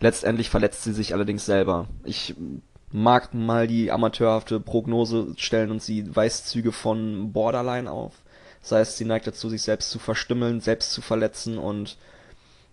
Letztendlich 0.00 0.50
verletzt 0.50 0.82
sie 0.84 0.92
sich 0.92 1.14
allerdings 1.14 1.46
selber. 1.46 1.88
Ich 2.04 2.34
mag 2.92 3.34
mal 3.34 3.66
die 3.66 3.90
amateurhafte 3.90 4.60
Prognose 4.60 5.34
stellen 5.36 5.70
und 5.70 5.82
sie 5.82 6.14
weist 6.14 6.48
Züge 6.48 6.72
von 6.72 7.32
Borderline 7.32 7.90
auf. 7.90 8.12
Das 8.60 8.72
heißt, 8.72 8.96
sie 8.96 9.04
neigt 9.04 9.26
dazu, 9.26 9.48
sich 9.48 9.62
selbst 9.62 9.90
zu 9.90 9.98
verstümmeln, 9.98 10.60
selbst 10.60 10.92
zu 10.92 11.02
verletzen 11.02 11.58
und 11.58 11.96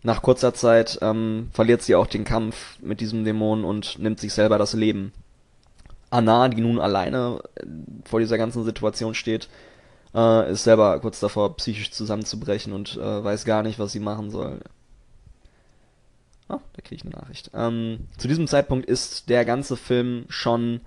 nach 0.03 0.21
kurzer 0.21 0.53
Zeit 0.53 0.99
ähm, 1.01 1.49
verliert 1.53 1.83
sie 1.83 1.95
auch 1.95 2.07
den 2.07 2.23
Kampf 2.23 2.77
mit 2.81 3.01
diesem 3.01 3.23
Dämon 3.23 3.63
und 3.63 3.99
nimmt 3.99 4.19
sich 4.19 4.33
selber 4.33 4.57
das 4.57 4.73
Leben. 4.73 5.13
Anna, 6.11 6.49
die 6.49 6.61
nun 6.61 6.79
alleine 6.79 7.41
äh, 7.55 7.65
vor 8.05 8.19
dieser 8.19 8.37
ganzen 8.37 8.63
Situation 8.63 9.15
steht, 9.15 9.49
äh, 10.13 10.51
ist 10.51 10.65
selber 10.65 10.99
kurz 10.99 11.19
davor, 11.19 11.55
psychisch 11.57 11.91
zusammenzubrechen 11.91 12.73
und 12.73 12.97
äh, 12.97 13.23
weiß 13.23 13.45
gar 13.45 13.63
nicht, 13.63 13.79
was 13.79 13.93
sie 13.93 13.99
machen 13.99 14.29
soll. 14.29 14.59
Ah, 16.49 16.59
da 16.73 16.81
kriege 16.81 16.95
ich 16.95 17.05
eine 17.05 17.15
Nachricht. 17.15 17.49
Ähm, 17.53 18.07
zu 18.17 18.27
diesem 18.27 18.45
Zeitpunkt 18.47 18.85
ist 18.85 19.29
der 19.29 19.45
ganze 19.45 19.77
Film 19.77 20.25
schon 20.27 20.81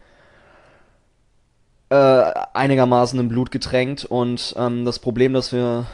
äh, 1.89 2.33
einigermaßen 2.53 3.19
im 3.19 3.29
Blut 3.29 3.51
getränkt 3.51 4.05
und 4.05 4.55
ähm, 4.59 4.85
das 4.85 4.99
Problem, 4.99 5.33
das 5.33 5.53
wir 5.53 5.87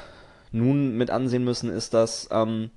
nun 0.50 0.96
mit 0.96 1.10
ansehen 1.10 1.44
müssen, 1.44 1.70
ist, 1.70 1.94
dass 1.94 2.28
ähm, 2.32 2.70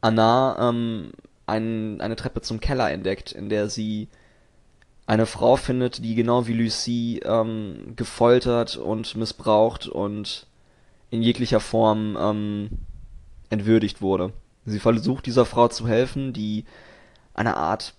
Anna 0.00 0.70
ähm, 0.70 1.10
ein, 1.46 2.00
eine 2.00 2.14
Treppe 2.14 2.40
zum 2.40 2.60
Keller 2.60 2.90
entdeckt, 2.92 3.32
in 3.32 3.48
der 3.48 3.68
sie 3.68 4.08
eine 5.08 5.24
Frau 5.24 5.56
findet, 5.56 6.04
die 6.04 6.14
genau 6.14 6.46
wie 6.46 6.52
Lucie 6.52 7.20
ähm, 7.20 7.94
gefoltert 7.96 8.76
und 8.76 9.16
missbraucht 9.16 9.88
und 9.88 10.46
in 11.08 11.22
jeglicher 11.22 11.60
Form 11.60 12.18
ähm, 12.20 12.68
entwürdigt 13.48 14.02
wurde. 14.02 14.34
Sie 14.66 14.78
versucht 14.78 15.24
dieser 15.24 15.46
Frau 15.46 15.68
zu 15.68 15.88
helfen, 15.88 16.34
die 16.34 16.66
eine 17.32 17.56
Art 17.56 17.94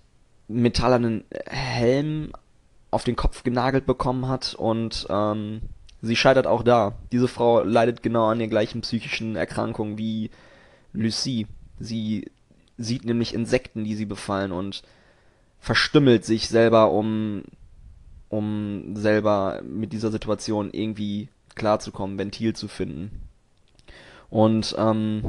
metallernen 0.46 1.24
Helm 1.46 2.30
auf 2.92 3.02
den 3.02 3.16
Kopf 3.16 3.42
genagelt 3.42 3.86
bekommen 3.86 4.28
hat 4.28 4.54
und 4.54 5.08
ähm, 5.10 5.62
sie 6.02 6.14
scheitert 6.14 6.46
auch 6.46 6.62
da. 6.62 6.92
Diese 7.10 7.26
Frau 7.26 7.64
leidet 7.64 8.04
genau 8.04 8.26
an 8.26 8.38
den 8.38 8.50
gleichen 8.50 8.82
psychischen 8.82 9.34
Erkrankungen 9.34 9.98
wie 9.98 10.30
Lucie. 10.92 11.48
Sie 11.80 12.30
sieht 12.78 13.04
nämlich 13.04 13.34
Insekten, 13.34 13.82
die 13.82 13.96
sie 13.96 14.06
befallen 14.06 14.52
und 14.52 14.84
verstümmelt 15.60 16.24
sich 16.24 16.48
selber, 16.48 16.90
um, 16.90 17.44
um 18.28 18.96
selber 18.96 19.62
mit 19.62 19.92
dieser 19.92 20.10
Situation 20.10 20.70
irgendwie 20.72 21.28
klarzukommen, 21.54 22.18
Ventil 22.18 22.54
zu 22.54 22.68
finden. 22.68 23.28
Und 24.30 24.74
ähm, 24.78 25.22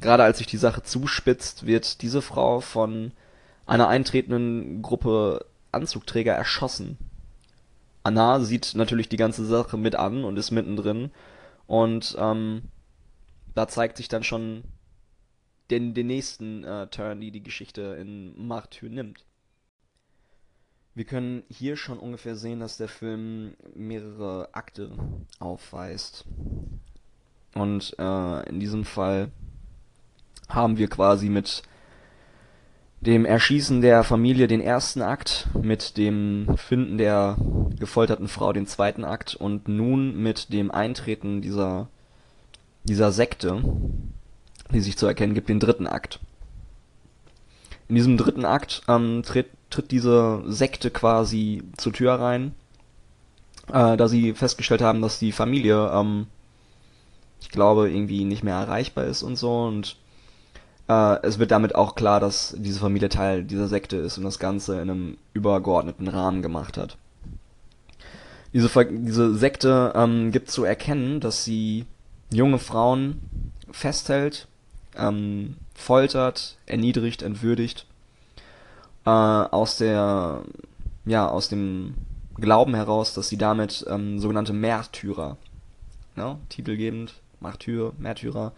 gerade 0.00 0.24
als 0.24 0.38
sich 0.38 0.46
die 0.46 0.56
Sache 0.56 0.82
zuspitzt, 0.82 1.66
wird 1.66 2.02
diese 2.02 2.22
Frau 2.22 2.60
von 2.60 3.12
einer 3.66 3.88
eintretenden 3.88 4.82
Gruppe 4.82 5.44
Anzugträger 5.70 6.32
erschossen. 6.32 6.96
Anna 8.02 8.40
sieht 8.40 8.74
natürlich 8.74 9.08
die 9.08 9.18
ganze 9.18 9.44
Sache 9.44 9.76
mit 9.76 9.94
an 9.94 10.24
und 10.24 10.38
ist 10.38 10.50
mittendrin. 10.50 11.10
Und 11.66 12.16
ähm, 12.18 12.62
da 13.54 13.68
zeigt 13.68 13.98
sich 13.98 14.08
dann 14.08 14.24
schon 14.24 14.64
den, 15.70 15.92
den 15.92 16.06
nächsten 16.06 16.64
äh, 16.64 16.86
Turn, 16.86 17.20
die 17.20 17.30
die 17.30 17.42
Geschichte 17.42 17.98
in 18.00 18.46
Martyr 18.46 18.88
nimmt. 18.88 19.24
Wir 20.98 21.04
können 21.04 21.44
hier 21.48 21.76
schon 21.76 22.00
ungefähr 22.00 22.34
sehen, 22.34 22.58
dass 22.58 22.76
der 22.76 22.88
Film 22.88 23.54
mehrere 23.72 24.48
Akte 24.50 24.90
aufweist. 25.38 26.24
Und 27.54 27.94
äh, 28.00 28.48
in 28.48 28.58
diesem 28.58 28.84
Fall 28.84 29.30
haben 30.48 30.76
wir 30.76 30.88
quasi 30.88 31.28
mit 31.28 31.62
dem 33.00 33.24
Erschießen 33.24 33.80
der 33.80 34.02
Familie 34.02 34.48
den 34.48 34.60
ersten 34.60 35.00
Akt, 35.00 35.46
mit 35.62 35.96
dem 35.98 36.56
Finden 36.56 36.98
der 36.98 37.36
gefolterten 37.78 38.26
Frau 38.26 38.52
den 38.52 38.66
zweiten 38.66 39.04
Akt 39.04 39.36
und 39.36 39.68
nun 39.68 40.20
mit 40.20 40.52
dem 40.52 40.72
Eintreten 40.72 41.42
dieser, 41.42 41.88
dieser 42.82 43.12
Sekte, 43.12 43.62
die 44.72 44.80
sich 44.80 44.98
zu 44.98 45.06
erkennen 45.06 45.34
gibt, 45.34 45.48
den 45.48 45.60
dritten 45.60 45.86
Akt. 45.86 46.18
In 47.86 47.94
diesem 47.94 48.16
dritten 48.16 48.44
Akt 48.44 48.82
ähm, 48.88 49.22
tritt, 49.22 49.46
tritt 49.70 49.90
diese 49.90 50.42
Sekte 50.46 50.90
quasi 50.90 51.62
zur 51.76 51.92
Tür 51.92 52.14
rein, 52.14 52.54
äh, 53.68 53.96
da 53.96 54.08
sie 54.08 54.34
festgestellt 54.34 54.82
haben, 54.82 55.02
dass 55.02 55.18
die 55.18 55.32
Familie, 55.32 55.90
ähm, 55.92 56.26
ich 57.40 57.50
glaube, 57.50 57.90
irgendwie 57.90 58.24
nicht 58.24 58.42
mehr 58.42 58.56
erreichbar 58.56 59.04
ist 59.04 59.22
und 59.22 59.36
so 59.36 59.64
und 59.64 59.96
äh, 60.88 61.22
es 61.22 61.38
wird 61.38 61.50
damit 61.50 61.74
auch 61.74 61.94
klar, 61.94 62.18
dass 62.18 62.54
diese 62.58 62.80
Familie 62.80 63.08
Teil 63.08 63.44
dieser 63.44 63.68
Sekte 63.68 63.96
ist 63.96 64.18
und 64.18 64.24
das 64.24 64.38
Ganze 64.38 64.74
in 64.80 64.90
einem 64.90 65.18
übergeordneten 65.34 66.08
Rahmen 66.08 66.42
gemacht 66.42 66.76
hat. 66.76 66.96
Diese, 68.54 68.70
diese 68.90 69.34
Sekte 69.34 69.92
ähm, 69.94 70.32
gibt 70.32 70.50
zu 70.50 70.64
erkennen, 70.64 71.20
dass 71.20 71.44
sie 71.44 71.84
junge 72.32 72.58
Frauen 72.58 73.20
festhält, 73.70 74.48
ähm, 74.96 75.56
foltert, 75.74 76.56
erniedrigt, 76.64 77.22
entwürdigt, 77.22 77.86
äh, 79.04 79.10
aus 79.10 79.78
der, 79.78 80.42
ja, 81.04 81.28
aus 81.28 81.48
dem 81.48 81.94
Glauben 82.40 82.74
heraus, 82.74 83.14
dass 83.14 83.28
sie 83.28 83.38
damit 83.38 83.84
ähm, 83.88 84.18
sogenannte 84.18 84.52
Märtyrer, 84.52 85.36
ne, 86.14 86.38
titelgebend, 86.48 87.14
Martyr, 87.40 87.92
Märtyrer, 87.98 88.52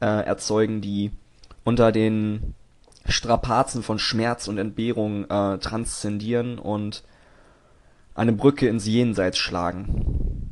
äh, 0.00 0.06
erzeugen, 0.06 0.80
die 0.80 1.10
unter 1.64 1.90
den 1.90 2.54
Strapazen 3.08 3.82
von 3.82 3.98
Schmerz 3.98 4.48
und 4.48 4.58
Entbehrung 4.58 5.24
äh, 5.24 5.58
transzendieren 5.58 6.58
und 6.58 7.04
eine 8.14 8.32
Brücke 8.32 8.68
ins 8.68 8.86
Jenseits 8.86 9.38
schlagen. 9.38 10.50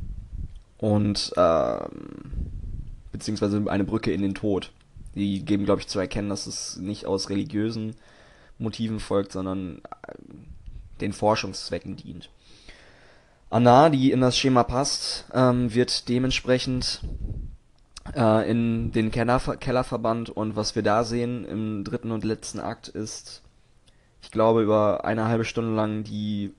Und 0.77 1.33
äh, 1.35 1.79
beziehungsweise 3.11 3.63
eine 3.67 3.85
Brücke 3.85 4.11
in 4.11 4.21
den 4.21 4.35
Tod. 4.35 4.71
Die 5.15 5.43
geben, 5.43 5.65
glaube 5.65 5.81
ich, 5.81 5.87
zu 5.87 5.99
erkennen, 5.99 6.29
dass 6.29 6.47
es 6.47 6.77
nicht 6.77 7.05
aus 7.05 7.29
religiösen 7.29 7.95
Motiven 8.57 8.99
folgt, 8.99 9.31
sondern 9.31 9.81
äh, 10.07 10.13
den 11.01 11.13
Forschungszwecken 11.13 11.95
dient. 11.97 12.29
Anna, 13.49 13.89
die 13.89 14.11
in 14.11 14.21
das 14.21 14.37
Schema 14.37 14.63
passt, 14.63 15.25
ähm, 15.33 15.73
wird 15.73 16.09
dementsprechend 16.09 17.01
äh, 18.15 18.49
in 18.49 18.91
den 18.91 19.11
Keller, 19.11 19.39
Kellerverband 19.39 20.29
und 20.29 20.55
was 20.55 20.75
wir 20.75 20.83
da 20.83 21.03
sehen 21.03 21.45
im 21.45 21.83
dritten 21.83 22.11
und 22.11 22.23
letzten 22.23 22.59
Akt 22.59 22.87
ist, 22.87 23.41
ich 24.21 24.31
glaube, 24.31 24.63
über 24.63 25.05
eine 25.05 25.27
halbe 25.27 25.45
Stunde 25.45 25.75
lang 25.75 26.03
die 26.03 26.51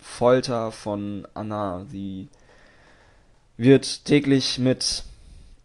Folter 0.00 0.72
von 0.72 1.28
Anna. 1.34 1.84
Sie 1.90 2.28
wird 3.58 4.06
täglich 4.06 4.58
mit 4.58 5.04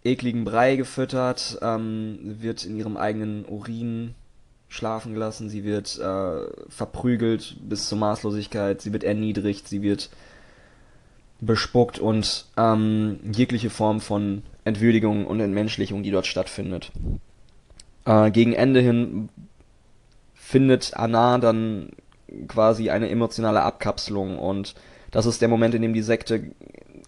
ekligen 0.03 0.43
Brei 0.43 0.75
gefüttert, 0.75 1.57
ähm, 1.61 2.19
wird 2.21 2.65
in 2.65 2.75
ihrem 2.75 2.97
eigenen 2.97 3.45
Urin 3.45 4.15
schlafen 4.73 5.13
gelassen, 5.13 5.49
sie 5.49 5.63
wird 5.63 5.99
äh, 5.99 6.47
verprügelt 6.67 7.57
bis 7.61 7.87
zur 7.87 7.99
Maßlosigkeit, 7.99 8.81
sie 8.81 8.91
wird 8.91 9.03
erniedrigt, 9.03 9.67
sie 9.67 9.83
wird 9.83 10.09
bespuckt 11.39 11.99
und 11.99 12.45
ähm, 12.57 13.19
jegliche 13.31 13.69
Form 13.69 14.01
von 14.01 14.41
Entwürdigung 14.63 15.27
und 15.27 15.41
Entmenschlichung, 15.41 16.01
die 16.01 16.09
dort 16.09 16.25
stattfindet. 16.25 16.91
Äh, 18.05 18.31
gegen 18.31 18.53
Ende 18.53 18.79
hin 18.79 19.29
findet 20.33 20.95
Anna 20.95 21.37
dann 21.37 21.91
quasi 22.47 22.89
eine 22.89 23.09
emotionale 23.09 23.61
Abkapselung 23.61 24.39
und 24.39 24.73
das 25.11 25.27
ist 25.27 25.41
der 25.41 25.49
Moment, 25.49 25.75
in 25.75 25.83
dem 25.83 25.93
die 25.93 26.01
Sekte 26.01 26.51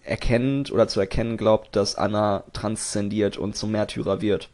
erkennt 0.04 0.70
oder 0.70 0.86
zu 0.86 1.00
erkennen 1.00 1.36
glaubt, 1.36 1.74
dass 1.74 1.96
Anna 1.96 2.44
transzendiert 2.52 3.36
und 3.36 3.56
zum 3.56 3.72
Märtyrer 3.72 4.20
wird. 4.20 4.50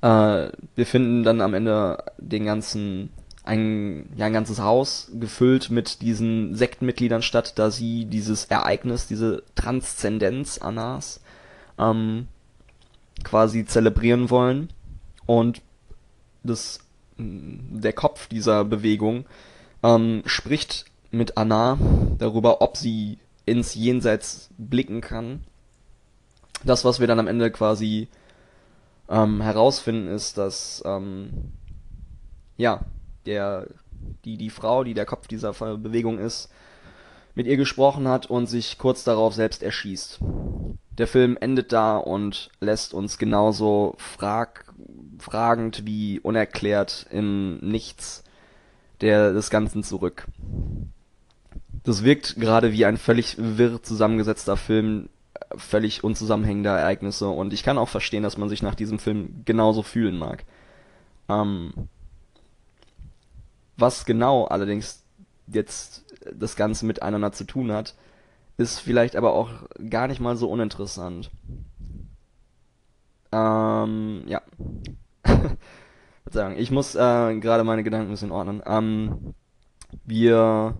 Äh, 0.00 0.50
wir 0.74 0.86
finden 0.86 1.24
dann 1.24 1.40
am 1.40 1.54
Ende 1.54 2.04
den 2.18 2.44
ganzen 2.44 3.10
ein, 3.48 4.10
ja, 4.16 4.26
ein 4.26 4.34
ganzes 4.34 4.60
Haus 4.60 5.10
gefüllt 5.14 5.70
mit 5.70 6.02
diesen 6.02 6.54
Sektenmitgliedern 6.54 7.22
statt, 7.22 7.54
da 7.58 7.70
sie 7.70 8.04
dieses 8.04 8.44
Ereignis, 8.44 9.06
diese 9.06 9.42
Transzendenz 9.54 10.58
Annas 10.58 11.20
ähm, 11.78 12.28
quasi 13.24 13.64
zelebrieren 13.64 14.28
wollen. 14.28 14.68
Und 15.24 15.62
das, 16.42 16.80
der 17.16 17.94
Kopf 17.94 18.28
dieser 18.28 18.64
Bewegung 18.64 19.24
ähm, 19.82 20.22
spricht 20.26 20.84
mit 21.10 21.38
Anna 21.38 21.78
darüber, 22.18 22.60
ob 22.60 22.76
sie 22.76 23.18
ins 23.46 23.74
Jenseits 23.74 24.50
blicken 24.58 25.00
kann. 25.00 25.40
Das, 26.64 26.84
was 26.84 27.00
wir 27.00 27.06
dann 27.06 27.20
am 27.20 27.28
Ende 27.28 27.50
quasi 27.50 28.08
ähm, 29.08 29.40
herausfinden, 29.40 30.08
ist, 30.08 30.38
dass 30.38 30.82
ähm, 30.86 31.52
ja 32.56 32.80
der, 33.26 33.66
die, 34.24 34.36
die 34.36 34.50
Frau, 34.50 34.84
die 34.84 34.94
der 34.94 35.06
Kopf 35.06 35.28
dieser 35.28 35.52
Bewegung 35.52 36.18
ist, 36.18 36.50
mit 37.34 37.46
ihr 37.46 37.56
gesprochen 37.56 38.08
hat 38.08 38.26
und 38.26 38.46
sich 38.46 38.78
kurz 38.78 39.04
darauf 39.04 39.34
selbst 39.34 39.62
erschießt. 39.62 40.20
Der 40.98 41.06
Film 41.06 41.38
endet 41.40 41.72
da 41.72 41.96
und 41.96 42.50
lässt 42.60 42.92
uns 42.92 43.18
genauso 43.18 43.94
frag, 43.98 44.64
fragend 45.18 45.86
wie 45.86 46.18
unerklärt 46.18 47.06
im 47.10 47.58
Nichts 47.58 48.24
der, 49.00 49.32
des 49.32 49.50
Ganzen 49.50 49.84
zurück. 49.84 50.26
Das 51.84 52.02
wirkt 52.02 52.36
gerade 52.36 52.72
wie 52.72 52.84
ein 52.84 52.96
völlig 52.96 53.36
wirr 53.38 53.82
zusammengesetzter 53.82 54.56
Film, 54.56 55.08
völlig 55.56 56.04
unzusammenhängender 56.04 56.78
Ereignisse 56.78 57.28
und 57.28 57.52
ich 57.52 57.62
kann 57.62 57.78
auch 57.78 57.88
verstehen, 57.88 58.22
dass 58.22 58.38
man 58.38 58.48
sich 58.48 58.62
nach 58.62 58.74
diesem 58.74 58.98
Film 58.98 59.42
genauso 59.44 59.82
fühlen 59.82 60.18
mag. 60.18 60.44
Ähm, 61.28 61.72
was 63.76 64.04
genau 64.04 64.44
allerdings 64.44 65.04
jetzt 65.46 66.04
das 66.34 66.56
Ganze 66.56 66.84
miteinander 66.86 67.32
zu 67.32 67.44
tun 67.44 67.72
hat, 67.72 67.94
ist 68.56 68.80
vielleicht 68.80 69.16
aber 69.16 69.32
auch 69.34 69.50
gar 69.88 70.08
nicht 70.08 70.20
mal 70.20 70.36
so 70.36 70.50
uninteressant. 70.50 71.30
Ähm, 73.30 74.24
ja. 74.26 74.42
ich 76.56 76.70
muss 76.70 76.94
äh, 76.94 77.38
gerade 77.38 77.64
meine 77.64 77.84
Gedanken 77.84 78.08
ein 78.08 78.12
bisschen 78.12 78.32
ordnen. 78.32 78.62
Ähm, 78.66 79.34
wir 80.04 80.76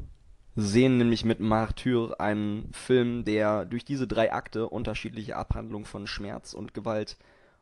sehen 0.60 0.98
nämlich 0.98 1.24
mit 1.24 1.38
Martyr 1.38 2.16
einen 2.18 2.68
Film, 2.72 3.24
der 3.24 3.64
durch 3.64 3.84
diese 3.84 4.08
drei 4.08 4.32
Akte 4.32 4.68
unterschiedliche 4.68 5.36
Abhandlungen 5.36 5.84
von 5.86 6.08
Schmerz 6.08 6.52
und 6.52 6.74
Gewalt 6.74 7.16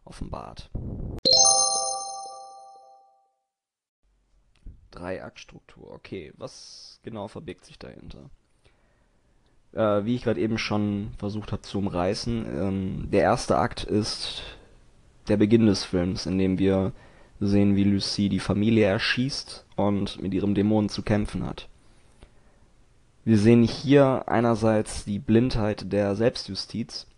offenbart. 0.07 0.71
Dreiaktstruktur. 4.91 5.91
Okay, 5.91 6.33
was 6.39 6.99
genau 7.03 7.29
verbirgt 7.29 7.67
sich 7.67 7.79
dahinter? 7.79 8.31
Äh, 9.73 10.07
wie 10.07 10.15
ich 10.15 10.23
gerade 10.23 10.41
eben 10.41 10.57
schon 10.57 11.11
versucht 11.19 11.53
habe 11.53 11.61
zu 11.61 11.77
umreißen, 11.77 12.47
ähm, 12.47 13.11
der 13.11 13.21
erste 13.21 13.59
Akt 13.59 13.85
ist 13.85 14.43
der 15.29 15.37
Beginn 15.37 15.67
des 15.67 15.85
Films, 15.85 16.25
in 16.25 16.39
dem 16.39 16.59
wir 16.59 16.93
sehen, 17.41 17.77
wie 17.77 17.85
Lucie 17.85 18.31
die 18.31 18.41
Familie 18.41 18.87
erschießt 18.87 19.67
und 19.77 20.23
mit 20.23 20.33
ihrem 20.33 20.55
Dämonen 20.55 20.89
zu 20.89 21.03
kämpfen 21.03 21.45
hat. 21.45 21.69
Wir 23.27 23.39
sehen 23.39 23.65
hier 23.65 24.23
einerseits 24.29 25.05
die 25.05 25.19
Blindheit 25.19 25.93
der 25.93 26.15
Selbstjustiz, 26.15 27.09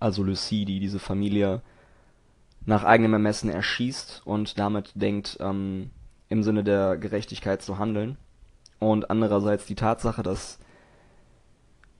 also 0.00 0.24
Lucie, 0.24 0.64
die 0.64 0.80
diese 0.80 0.98
Familie 0.98 1.62
nach 2.66 2.82
eigenem 2.82 3.12
Ermessen 3.12 3.50
erschießt 3.50 4.22
und 4.24 4.58
damit 4.58 4.90
denkt, 4.96 5.38
ähm, 5.38 5.90
im 6.28 6.42
Sinne 6.42 6.64
der 6.64 6.96
Gerechtigkeit 6.96 7.62
zu 7.62 7.78
handeln. 7.78 8.16
Und 8.80 9.10
andererseits 9.10 9.64
die 9.64 9.76
Tatsache, 9.76 10.24
dass 10.24 10.58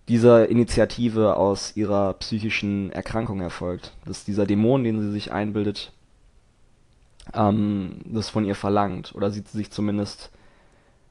dieser 0.08 0.48
Initiative 0.48 1.36
aus 1.36 1.76
ihrer 1.76 2.14
psychischen 2.14 2.90
Erkrankung 2.90 3.40
erfolgt. 3.40 3.92
Dass 4.04 4.24
dieser 4.24 4.46
Dämon, 4.46 4.82
den 4.82 5.00
sie 5.00 5.12
sich 5.12 5.30
einbildet, 5.30 5.92
ähm, 7.34 8.00
das 8.04 8.30
von 8.30 8.44
ihr 8.44 8.56
verlangt. 8.56 9.14
Oder 9.14 9.30
sie 9.30 9.44
sich 9.46 9.70
zumindest 9.70 10.32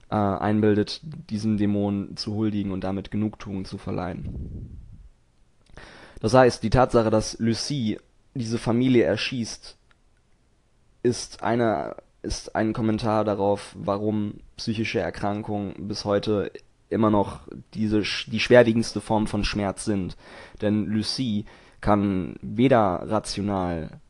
äh, 0.10 0.16
einbildet, 0.16 1.02
diesem 1.04 1.58
Dämon 1.58 2.16
zu 2.18 2.36
huldigen 2.36 2.72
und 2.72 2.84
damit 2.84 3.12
Genugtuung 3.12 3.66
zu 3.66 3.78
verleihen. 3.78 4.78
Das 6.20 6.34
heißt, 6.34 6.64
die 6.64 6.70
Tatsache, 6.70 7.10
dass 7.10 7.40
Lucie 7.40 8.00
diese 8.34 8.58
Familie 8.58 9.04
erschießt, 9.04 9.78
ist 11.04 11.44
eine 11.44 11.96
ist 12.22 12.54
ein 12.54 12.74
Kommentar 12.74 13.24
darauf, 13.24 13.74
warum 13.80 14.42
psychische 14.58 15.00
Erkrankungen 15.00 15.88
bis 15.88 16.04
heute 16.04 16.52
immer 16.90 17.10
noch 17.10 17.48
diese 17.74 18.02
die 18.02 18.40
schwerwiegendste 18.40 19.00
Form 19.00 19.28
von 19.28 19.46
Schmerz 19.46 19.86
sind. 19.86 20.18
Denn 20.62 20.86
Lucie 20.86 21.46
kann 21.80 22.36
weder 22.42 23.04
rational 23.06 24.02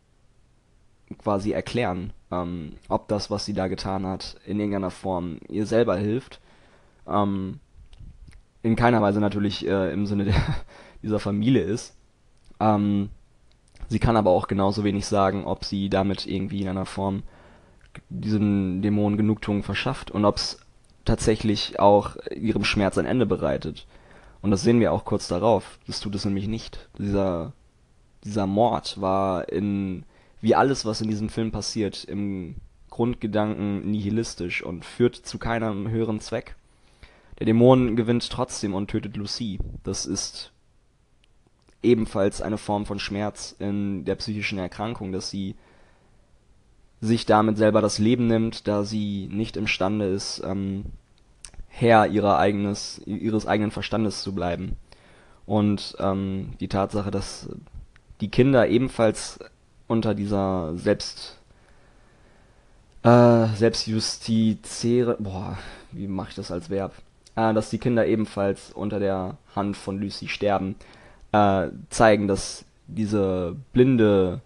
quasi 1.17 1.51
erklären, 1.51 2.13
ähm, 2.31 2.73
ob 2.87 3.07
das, 3.07 3.31
was 3.31 3.45
sie 3.45 3.53
da 3.53 3.67
getan 3.67 4.05
hat, 4.05 4.37
in 4.45 4.59
irgendeiner 4.59 4.91
Form 4.91 5.39
ihr 5.47 5.65
selber 5.65 5.97
hilft. 5.97 6.39
Ähm, 7.07 7.59
in 8.61 8.75
keiner 8.75 9.01
Weise 9.01 9.19
natürlich 9.19 9.65
äh, 9.67 9.91
im 9.91 10.05
Sinne 10.05 10.25
der, 10.25 10.35
dieser 11.03 11.19
Familie 11.19 11.63
ist. 11.63 11.95
Ähm, 12.59 13.09
sie 13.87 13.99
kann 13.99 14.17
aber 14.17 14.31
auch 14.31 14.47
genauso 14.47 14.83
wenig 14.83 15.05
sagen, 15.05 15.45
ob 15.45 15.65
sie 15.65 15.89
damit 15.89 16.27
irgendwie 16.27 16.61
in 16.61 16.67
einer 16.67 16.85
Form 16.85 17.23
diesen 18.09 18.81
Dämonen 18.81 19.17
Genugtuung 19.17 19.63
verschafft 19.63 20.11
und 20.11 20.25
ob 20.25 20.37
es 20.37 20.59
tatsächlich 21.05 21.79
auch 21.79 22.17
ihrem 22.35 22.63
Schmerz 22.63 22.97
ein 22.97 23.05
Ende 23.05 23.25
bereitet. 23.25 23.87
Und 24.41 24.51
das 24.51 24.61
sehen 24.61 24.79
wir 24.79 24.93
auch 24.93 25.05
kurz 25.05 25.27
darauf. 25.27 25.79
Das 25.87 25.99
tut 25.99 26.15
es 26.15 26.25
nämlich 26.25 26.47
nicht. 26.47 26.87
Dieser, 26.97 27.53
dieser 28.23 28.45
Mord 28.45 29.01
war 29.01 29.49
in, 29.49 30.03
wie 30.41 30.55
alles, 30.55 30.85
was 30.85 31.01
in 31.01 31.09
diesem 31.09 31.29
Film 31.29 31.51
passiert, 31.51 32.03
im 32.03 32.55
Grundgedanken 32.89 33.89
nihilistisch 33.89 34.63
und 34.63 34.85
führt 34.85 35.15
zu 35.15 35.37
keinem 35.37 35.89
höheren 35.89 36.19
Zweck. 36.19 36.55
Der 37.39 37.45
Dämon 37.45 37.95
gewinnt 37.95 38.29
trotzdem 38.29 38.73
und 38.73 38.89
tötet 38.89 39.15
Lucie. 39.15 39.59
Das 39.83 40.05
ist 40.05 40.51
ebenfalls 41.81 42.41
eine 42.41 42.57
Form 42.57 42.85
von 42.85 42.99
Schmerz 42.99 43.55
in 43.59 44.03
der 44.03 44.15
psychischen 44.15 44.59
Erkrankung, 44.59 45.11
dass 45.11 45.29
sie 45.29 45.55
sich 47.01 47.25
damit 47.25 47.57
selber 47.57 47.81
das 47.81 47.97
Leben 47.97 48.27
nimmt, 48.27 48.67
da 48.67 48.83
sie 48.83 49.29
nicht 49.31 49.55
imstande 49.55 50.05
ist, 50.05 50.41
ähm, 50.45 50.85
Herr 51.69 52.07
ihrer 52.07 52.37
eigenes, 52.37 53.01
ihres 53.05 53.45
eigenen 53.45 53.71
Verstandes 53.71 54.21
zu 54.21 54.35
bleiben. 54.35 54.75
Und 55.45 55.95
ähm, 55.99 56.53
die 56.59 56.67
Tatsache, 56.67 57.09
dass 57.09 57.47
die 58.19 58.29
Kinder 58.29 58.67
ebenfalls 58.67 59.39
unter 59.89 60.13
dieser 60.15 60.77
Selbst 60.77 61.37
äh, 63.03 63.47
Selbstjustiziere, 63.55 65.17
boah, 65.19 65.57
wie 65.91 66.07
mache 66.07 66.29
ich 66.29 66.35
das 66.35 66.51
als 66.51 66.69
Verb? 66.69 66.93
Äh, 67.35 67.53
dass 67.53 67.69
die 67.69 67.79
Kinder 67.79 68.05
ebenfalls 68.05 68.71
unter 68.71 68.99
der 68.99 69.37
Hand 69.55 69.75
von 69.75 69.99
Lucy 69.99 70.27
sterben, 70.27 70.75
äh, 71.31 71.67
zeigen, 71.89 72.27
dass 72.27 72.65
diese 72.87 73.55
blinde, 73.73 74.41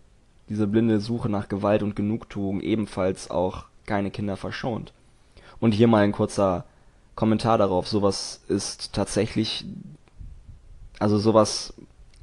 diese 0.50 0.68
blinde 0.68 1.00
Suche 1.00 1.30
nach 1.30 1.50
Gewalt 1.50 1.84
und 1.84 1.96
Genugtuung 1.96 2.62
ebenfalls 2.62 3.30
auch 3.32 3.66
keine 3.86 4.12
Kinder 4.12 4.38
verschont. 4.38 4.94
Und 5.60 5.74
hier 5.74 5.88
mal 5.88 6.04
ein 6.04 6.12
kurzer 6.12 6.66
Kommentar 7.16 7.58
darauf. 7.58 7.88
Sowas 7.88 8.42
ist 8.48 8.94
tatsächlich, 8.94 9.66
also 11.00 11.18
sowas, 11.18 11.74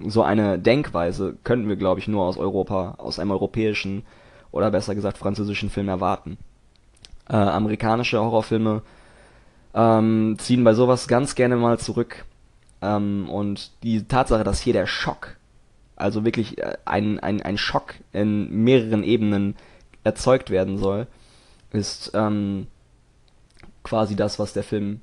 so 0.07 0.23
eine 0.23 0.59
Denkweise 0.59 1.37
könnten 1.45 1.69
wir, 1.69 1.77
glaube 1.77 2.01
ich, 2.01 2.09
nur 2.09 2.25
aus 2.25 2.37
Europa, 2.39 2.95
aus 2.99 3.19
einem 3.19 3.31
europäischen 3.31 4.05
oder 4.53 4.71
besser 4.71 4.95
gesagt 4.95 5.19
französischen 5.19 5.71
Film 5.71 5.89
erwarten. 5.89 6.39
Äh, 7.29 7.37
amerikanische 7.37 8.19
Horrorfilme 8.19 8.83
ähm, 9.75 10.37
ziehen 10.39 10.65
bei 10.65 10.75
sowas 10.75 11.09
ganz 11.09 11.35
gerne 11.35 11.57
mal 11.57 11.79
zurück. 11.79 12.25
Ähm, 12.83 13.29
und 13.29 13.71
die 13.83 14.05
Tatsache, 14.05 14.45
dass 14.45 14.61
hier 14.61 14.73
der 14.73 14.87
Schock, 14.87 15.37
also 15.97 16.25
wirklich 16.25 16.59
äh, 16.59 16.77
ein, 16.85 17.21
ein, 17.21 17.43
ein 17.43 17.59
Schock 17.59 17.95
in 18.13 18.51
mehreren 18.65 19.03
Ebenen 19.03 19.57
erzeugt 20.03 20.51
werden 20.51 20.79
soll, 20.79 21.07
ist 21.73 22.11
ähm, 22.15 22.67
quasi 23.83 24.17
das, 24.17 24.39
was 24.39 24.53
der 24.53 24.65
Film 24.65 25.01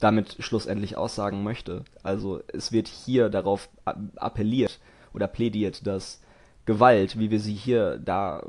damit 0.00 0.36
schlussendlich 0.40 0.96
aussagen 0.96 1.42
möchte. 1.42 1.84
Also 2.02 2.42
es 2.52 2.72
wird 2.72 2.88
hier 2.88 3.28
darauf 3.28 3.68
appelliert 3.84 4.80
oder 5.12 5.28
plädiert, 5.28 5.86
dass 5.86 6.20
Gewalt, 6.66 7.18
wie 7.18 7.30
wir 7.30 7.40
sie 7.40 7.54
hier 7.54 7.98
da 7.98 8.44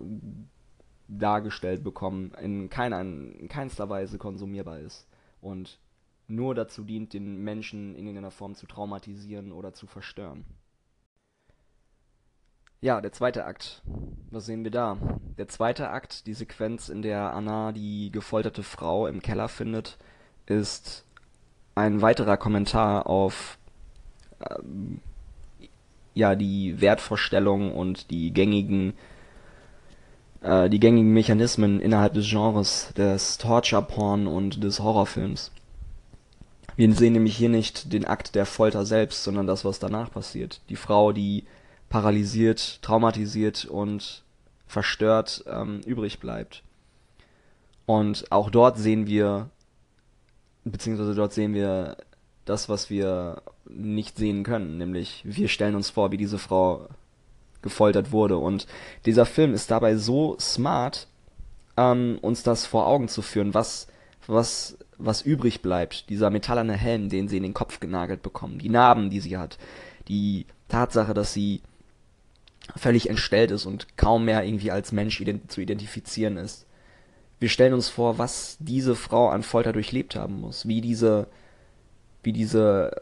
dargestellt 1.08 1.84
bekommen, 1.84 2.32
in, 2.42 2.70
keiner, 2.70 3.02
in 3.02 3.48
keinster 3.48 3.90
Weise 3.90 4.18
konsumierbar 4.18 4.80
ist 4.80 5.08
und 5.42 5.80
nur 6.28 6.56
dazu 6.56 6.84
dient, 6.84 7.14
den 7.14 7.44
Menschen 7.44 7.94
in 7.96 8.08
irgendeiner 8.08 8.32
Form 8.32 8.56
zu 8.56 8.66
traumatisieren 8.66 9.52
oder 9.52 9.74
zu 9.74 9.86
verstören. 9.86 10.46
Ja, 12.82 13.02
der 13.02 13.12
zweite 13.12 13.46
Akt. 13.46 13.84
Was 14.32 14.46
sehen 14.46 14.64
wir 14.64 14.72
da? 14.72 14.98
Der 15.38 15.48
zweite 15.48 15.90
Akt, 15.90 16.28
die 16.28 16.34
Sequenz, 16.34 16.90
in 16.90 17.02
der 17.02 17.34
Anna 17.34 17.72
die 17.72 18.12
gefolterte 18.12 18.64
Frau 18.64 19.08
im 19.08 19.22
Keller 19.22 19.48
findet, 19.48 19.98
ist 20.46 21.05
ein 21.76 22.02
weiterer 22.02 22.38
Kommentar 22.38 23.08
auf 23.08 23.58
ähm, 24.50 25.02
ja 26.14 26.36
die 26.36 26.80
Wertvorstellung 26.82 27.74
und 27.74 28.10
die 28.10 28.32
gängigen 28.32 28.94
äh, 30.42 30.70
die 30.70 30.80
gängigen 30.80 31.14
Mechanismen 31.14 31.82
innerhalb 31.82 32.14
des 32.14 32.30
Genres 32.30 32.94
des 32.96 33.38
Torture 33.38 33.82
Porn 33.82 34.28
und 34.28 34.64
des 34.64 34.80
Horrorfilms. 34.80 35.52
Wir 36.78 36.94
sehen 36.94 37.14
nämlich 37.14 37.38
hier 37.38 37.50
nicht 37.50 37.94
den 37.94 38.06
Akt 38.06 38.36
der 38.36 38.46
Folter 38.46 38.86
selbst, 38.86 39.24
sondern 39.24 39.48
das, 39.48 39.64
was 39.64 39.80
danach 39.80 40.12
passiert. 40.12 40.62
Die 40.70 40.76
Frau, 40.76 41.14
die 41.14 41.46
paralysiert, 41.90 42.82
traumatisiert 42.82 43.66
und 43.66 44.24
verstört 44.68 45.46
ähm, 45.48 45.82
übrig 45.86 46.20
bleibt. 46.20 46.64
Und 47.86 48.30
auch 48.32 48.50
dort 48.50 48.78
sehen 48.78 49.08
wir, 49.08 49.50
beziehungsweise 50.66 51.16
dort 51.16 51.34
sehen 51.34 51.54
wir 51.54 51.98
das, 52.44 52.70
was 52.70 52.90
wir 52.90 53.42
nicht 53.68 54.18
sehen 54.18 54.44
können, 54.44 54.78
nämlich 54.78 55.22
wir 55.24 55.48
stellen 55.48 55.76
uns 55.76 55.90
vor, 55.90 56.12
wie 56.12 56.18
diese 56.18 56.38
Frau 56.38 56.88
gefoltert 57.62 58.12
wurde. 58.12 58.38
Und 58.38 58.68
dieser 59.06 59.26
Film 59.26 59.54
ist 59.54 59.72
dabei 59.72 59.96
so 59.96 60.38
smart, 60.40 61.08
ähm, 61.78 62.20
uns 62.22 62.44
das 62.44 62.66
vor 62.66 62.88
Augen 62.88 63.08
zu 63.08 63.22
führen, 63.22 63.54
was, 63.54 63.88
was, 64.28 64.78
was 64.98 65.22
übrig 65.22 65.62
bleibt. 65.62 66.10
Dieser 66.10 66.30
metallerne 66.30 66.74
Helm, 66.74 67.10
den 67.10 67.28
sie 67.28 67.38
in 67.38 67.44
den 67.44 67.54
Kopf 67.54 67.80
genagelt 67.80 68.22
bekommen, 68.22 68.60
die 68.60 68.70
Narben, 68.70 69.10
die 69.10 69.20
sie 69.20 69.38
hat, 69.38 69.58
die 70.08 70.46
Tatsache, 70.68 71.14
dass 71.14 71.34
sie 71.34 71.62
völlig 72.76 73.10
entstellt 73.10 73.52
ist 73.52 73.66
und 73.66 73.98
kaum 73.98 74.26
mehr 74.26 74.44
irgendwie 74.44 74.72
als 74.72 74.92
Mensch 74.92 75.20
ident 75.22 75.52
zu 75.52 75.62
identifizieren 75.62 76.38
ist. 76.38 76.66
Wir 77.40 77.50
stellen 77.50 77.74
uns 77.74 77.90
vor, 77.90 78.18
was 78.18 78.58
diese 78.60 78.96
Frau 78.96 79.30
an 79.30 79.44
Folter 79.44 79.74
durchlebt 79.74 80.16
haben 80.16 80.40
muss, 80.42 80.68
wie 80.68 80.82
diese, 80.82 81.28
wie 82.24 82.34
diese, 82.34 83.02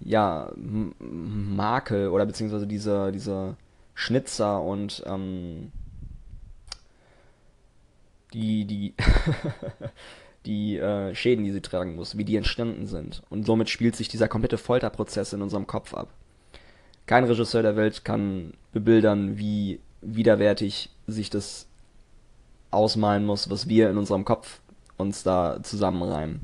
ja, 0.00 0.52
Makel 0.56 2.08
oder 2.08 2.26
beziehungsweise 2.26 2.66
diese, 2.66 3.12
diese 3.12 3.56
Schnitzer 3.94 4.60
und 4.62 5.02
ähm, 5.06 5.70
die, 8.32 8.64
die, 8.64 8.94
die 10.46 10.76
äh, 10.76 11.14
Schäden, 11.14 11.44
die 11.44 11.52
sie 11.52 11.62
tragen 11.62 11.94
muss, 11.94 12.18
wie 12.18 12.24
die 12.24 12.36
entstanden 12.36 12.86
sind. 12.86 13.22
Und 13.30 13.46
somit 13.46 13.70
spielt 13.70 13.96
sich 13.96 14.08
dieser 14.08 14.28
komplette 14.28 14.58
Folterprozess 14.58 15.32
in 15.32 15.42
unserem 15.42 15.66
Kopf 15.66 15.94
ab. 15.94 16.08
Kein 17.06 17.24
Regisseur 17.24 17.62
der 17.62 17.76
Welt 17.76 18.04
kann 18.04 18.54
bebildern, 18.72 19.38
wie 19.38 19.80
widerwärtig 20.00 20.90
sich 21.06 21.30
das 21.30 21.66
ausmalen 22.74 23.24
muss, 23.24 23.50
was 23.50 23.68
wir 23.68 23.90
in 23.90 23.98
unserem 23.98 24.24
Kopf 24.24 24.60
uns 24.96 25.22
da 25.22 25.62
zusammenreimen. 25.62 26.40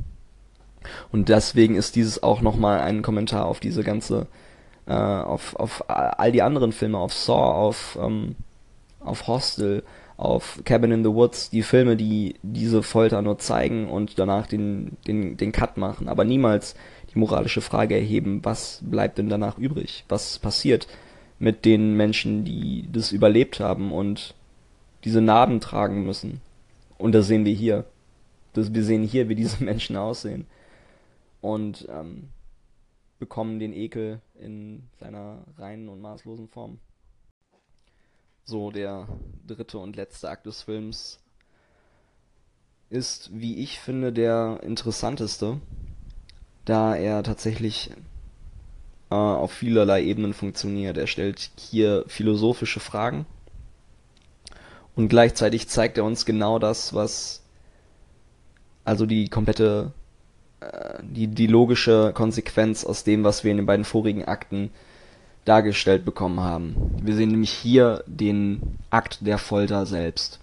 Und 1.12 1.28
deswegen 1.28 1.76
ist 1.76 1.96
dieses 1.96 2.22
auch 2.22 2.40
nochmal 2.40 2.80
ein 2.80 3.02
Kommentar 3.02 3.46
auf 3.46 3.60
diese 3.60 3.84
ganze, 3.84 4.26
äh, 4.86 4.92
auf, 4.92 5.56
auf 5.56 5.84
all 5.88 6.32
die 6.32 6.42
anderen 6.42 6.72
Filme, 6.72 6.98
auf 6.98 7.12
Saw, 7.12 7.52
auf, 7.52 7.98
ähm, 8.00 8.36
auf 9.00 9.26
Hostel, 9.26 9.82
auf 10.16 10.60
Cabin 10.64 10.92
in 10.92 11.04
the 11.04 11.10
Woods, 11.10 11.50
die 11.50 11.62
Filme, 11.62 11.96
die 11.96 12.36
diese 12.42 12.82
Folter 12.82 13.22
nur 13.22 13.38
zeigen 13.38 13.88
und 13.88 14.18
danach 14.18 14.46
den, 14.46 14.96
den, 15.06 15.36
den 15.36 15.52
Cut 15.52 15.78
machen, 15.78 16.08
aber 16.08 16.24
niemals 16.24 16.74
die 17.14 17.18
moralische 17.18 17.62
Frage 17.62 17.94
erheben, 17.94 18.40
was 18.42 18.80
bleibt 18.82 19.18
denn 19.18 19.28
danach 19.28 19.58
übrig? 19.58 20.04
Was 20.08 20.38
passiert 20.38 20.86
mit 21.38 21.64
den 21.64 21.96
Menschen, 21.96 22.44
die 22.44 22.86
das 22.92 23.12
überlebt 23.12 23.60
haben 23.60 23.92
und 23.92 24.34
diese 25.04 25.20
Narben 25.20 25.60
tragen 25.60 26.04
müssen? 26.04 26.40
Und 26.98 27.12
das 27.12 27.26
sehen 27.26 27.44
wir 27.44 27.54
hier. 27.54 27.84
Das, 28.52 28.74
wir 28.74 28.84
sehen 28.84 29.02
hier, 29.02 29.28
wie 29.28 29.34
diese 29.34 29.62
Menschen 29.64 29.96
aussehen. 29.96 30.46
Und 31.40 31.86
ähm, 31.90 32.28
bekommen 33.18 33.58
den 33.58 33.72
Ekel 33.72 34.20
in 34.38 34.82
seiner 34.98 35.38
reinen 35.58 35.88
und 35.88 36.00
maßlosen 36.00 36.48
Form. 36.48 36.78
So, 38.44 38.70
der 38.70 39.06
dritte 39.46 39.78
und 39.78 39.96
letzte 39.96 40.28
Akt 40.28 40.46
des 40.46 40.62
Films 40.62 41.18
ist, 42.88 43.30
wie 43.32 43.58
ich 43.58 43.78
finde, 43.78 44.12
der 44.12 44.60
interessanteste 44.62 45.60
da 46.64 46.94
er 46.94 47.22
tatsächlich 47.22 47.90
äh, 49.10 49.14
auf 49.14 49.52
vielerlei 49.52 50.04
Ebenen 50.04 50.34
funktioniert. 50.34 50.96
Er 50.96 51.06
stellt 51.06 51.50
hier 51.56 52.04
philosophische 52.06 52.80
Fragen 52.80 53.26
und 54.96 55.08
gleichzeitig 55.08 55.68
zeigt 55.68 55.98
er 55.98 56.04
uns 56.04 56.26
genau 56.26 56.58
das, 56.58 56.94
was 56.94 57.42
also 58.84 59.06
die 59.06 59.28
komplette 59.28 59.92
äh, 60.60 60.98
die, 61.02 61.28
die 61.28 61.46
logische 61.46 62.12
Konsequenz 62.14 62.84
aus 62.84 63.04
dem, 63.04 63.24
was 63.24 63.44
wir 63.44 63.50
in 63.50 63.58
den 63.58 63.66
beiden 63.66 63.84
vorigen 63.84 64.24
Akten 64.26 64.70
dargestellt 65.44 66.04
bekommen 66.04 66.40
haben. 66.40 66.76
Wir 67.02 67.14
sehen 67.14 67.30
nämlich 67.30 67.50
hier 67.50 68.04
den 68.06 68.78
Akt 68.90 69.26
der 69.26 69.38
Folter 69.38 69.86
selbst. 69.86 70.38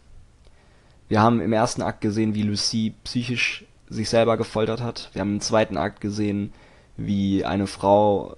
Wir 1.07 1.21
haben 1.21 1.39
im 1.39 1.53
ersten 1.53 1.81
Akt 1.81 2.01
gesehen, 2.01 2.35
wie 2.35 2.41
Lucie 2.41 2.93
psychisch 3.03 3.65
sich 3.89 4.09
selber 4.09 4.37
gefoltert 4.37 4.81
hat. 4.81 5.09
Wir 5.13 5.21
haben 5.21 5.35
im 5.35 5.41
zweiten 5.41 5.77
Akt 5.77 6.01
gesehen, 6.01 6.51
wie 6.97 7.45
eine 7.45 7.67
Frau 7.67 8.35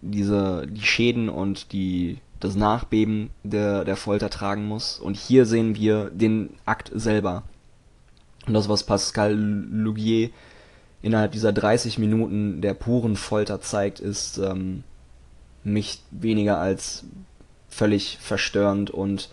diese 0.00 0.66
die 0.66 0.82
Schäden 0.82 1.28
und 1.28 1.72
die 1.72 2.18
das 2.40 2.56
Nachbeben 2.56 3.30
der, 3.42 3.84
der 3.84 3.96
Folter 3.96 4.30
tragen 4.30 4.64
muss. 4.64 4.98
Und 4.98 5.16
hier 5.16 5.46
sehen 5.46 5.76
wir 5.76 6.10
den 6.10 6.50
Akt 6.64 6.90
selber. 6.94 7.44
Und 8.46 8.54
das, 8.54 8.68
was 8.68 8.84
Pascal 8.84 9.34
Lugier 9.34 10.30
innerhalb 11.02 11.32
dieser 11.32 11.52
30 11.52 11.98
Minuten 11.98 12.60
der 12.60 12.74
puren 12.74 13.16
Folter 13.16 13.60
zeigt, 13.60 14.00
ist 14.00 14.38
ähm, 14.38 14.84
nicht 15.64 16.02
weniger 16.10 16.58
als 16.58 17.04
völlig 17.68 18.18
verstörend 18.20 18.90
und 18.90 19.30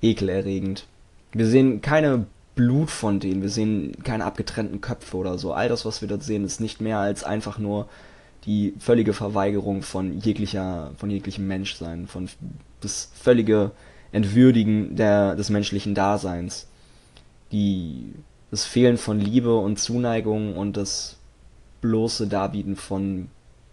ekelerregend. 0.00 0.86
Wir 1.32 1.46
sehen 1.46 1.80
keine 1.80 2.26
Blutfontänen, 2.54 3.42
wir 3.42 3.50
sehen 3.50 4.02
keine 4.02 4.24
abgetrennten 4.24 4.80
Köpfe 4.80 5.16
oder 5.16 5.38
so. 5.38 5.52
All 5.52 5.68
das, 5.68 5.84
was 5.84 6.00
wir 6.00 6.08
dort 6.08 6.22
sehen, 6.22 6.44
ist 6.44 6.60
nicht 6.60 6.80
mehr 6.80 6.98
als 6.98 7.24
einfach 7.24 7.58
nur 7.58 7.88
die 8.46 8.74
völlige 8.78 9.12
Verweigerung 9.12 9.82
von 9.82 10.18
jeglicher, 10.18 10.92
von 10.96 11.10
jeglichem 11.10 11.46
Menschsein, 11.46 12.06
von 12.06 12.28
das 12.80 13.10
völlige 13.14 13.72
Entwürdigen 14.12 14.96
der, 14.96 15.36
des 15.36 15.50
menschlichen 15.50 15.94
Daseins. 15.94 16.66
Die, 17.52 18.14
das 18.50 18.64
Fehlen 18.64 18.96
von 18.96 19.20
Liebe 19.20 19.56
und 19.56 19.78
Zuneigung 19.78 20.56
und 20.56 20.76
das 20.76 21.16
bloße 21.80 22.28
Darbieten 22.28 22.76
von 22.76 23.28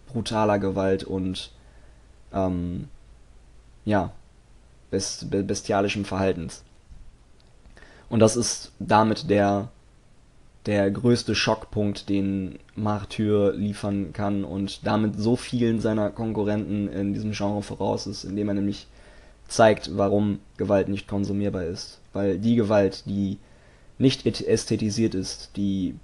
brutaler 0.06 0.58
Gewalt 0.58 1.04
und 1.04 1.52
ähm, 2.32 2.88
ja, 3.84 4.12
best, 4.90 5.30
bestialischem 5.30 6.04
Verhaltens. 6.04 6.62
Und 8.08 8.20
das 8.20 8.36
ist 8.36 8.72
damit 8.78 9.28
der 9.30 9.68
der 10.68 10.90
größte 10.90 11.34
Schockpunkt, 11.34 12.10
den 12.10 12.58
Martyr 12.74 13.54
liefern 13.54 14.12
kann 14.12 14.44
und 14.44 14.86
damit 14.86 15.18
so 15.18 15.34
vielen 15.34 15.80
seiner 15.80 16.10
Konkurrenten 16.10 16.92
in 16.92 17.14
diesem 17.14 17.32
Genre 17.32 17.62
voraus 17.62 18.06
ist, 18.06 18.24
indem 18.24 18.48
er 18.48 18.54
nämlich 18.54 18.86
zeigt, 19.48 19.96
warum 19.96 20.40
Gewalt 20.58 20.88
nicht 20.88 21.08
konsumierbar 21.08 21.64
ist. 21.64 22.00
Weil 22.12 22.38
die 22.38 22.54
Gewalt, 22.54 23.04
die 23.06 23.38
nicht 23.96 24.26
ästhetisiert 24.26 25.14
ist, 25.14 25.56
die 25.56 25.94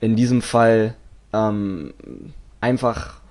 in 0.00 0.16
diesem 0.16 0.42
Fall 0.42 0.94
ähm, 1.32 1.94
einfach 2.60 3.22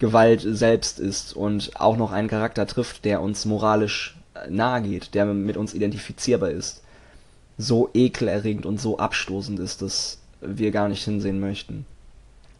Gewalt 0.00 0.40
selbst 0.44 0.98
ist 0.98 1.32
und 1.32 1.80
auch 1.80 1.96
noch 1.96 2.10
einen 2.10 2.26
Charakter 2.26 2.66
trifft, 2.66 3.04
der 3.04 3.22
uns 3.22 3.44
moralisch 3.44 4.18
nahe 4.50 4.82
geht, 4.82 5.14
der 5.14 5.26
mit 5.26 5.56
uns 5.56 5.74
identifizierbar 5.74 6.50
ist, 6.50 6.82
so 7.58 7.90
ekelerregend 7.92 8.64
und 8.64 8.80
so 8.80 8.98
abstoßend 8.98 9.58
ist, 9.58 9.82
dass 9.82 10.18
wir 10.40 10.70
gar 10.70 10.88
nicht 10.88 11.04
hinsehen 11.04 11.40
möchten. 11.40 11.84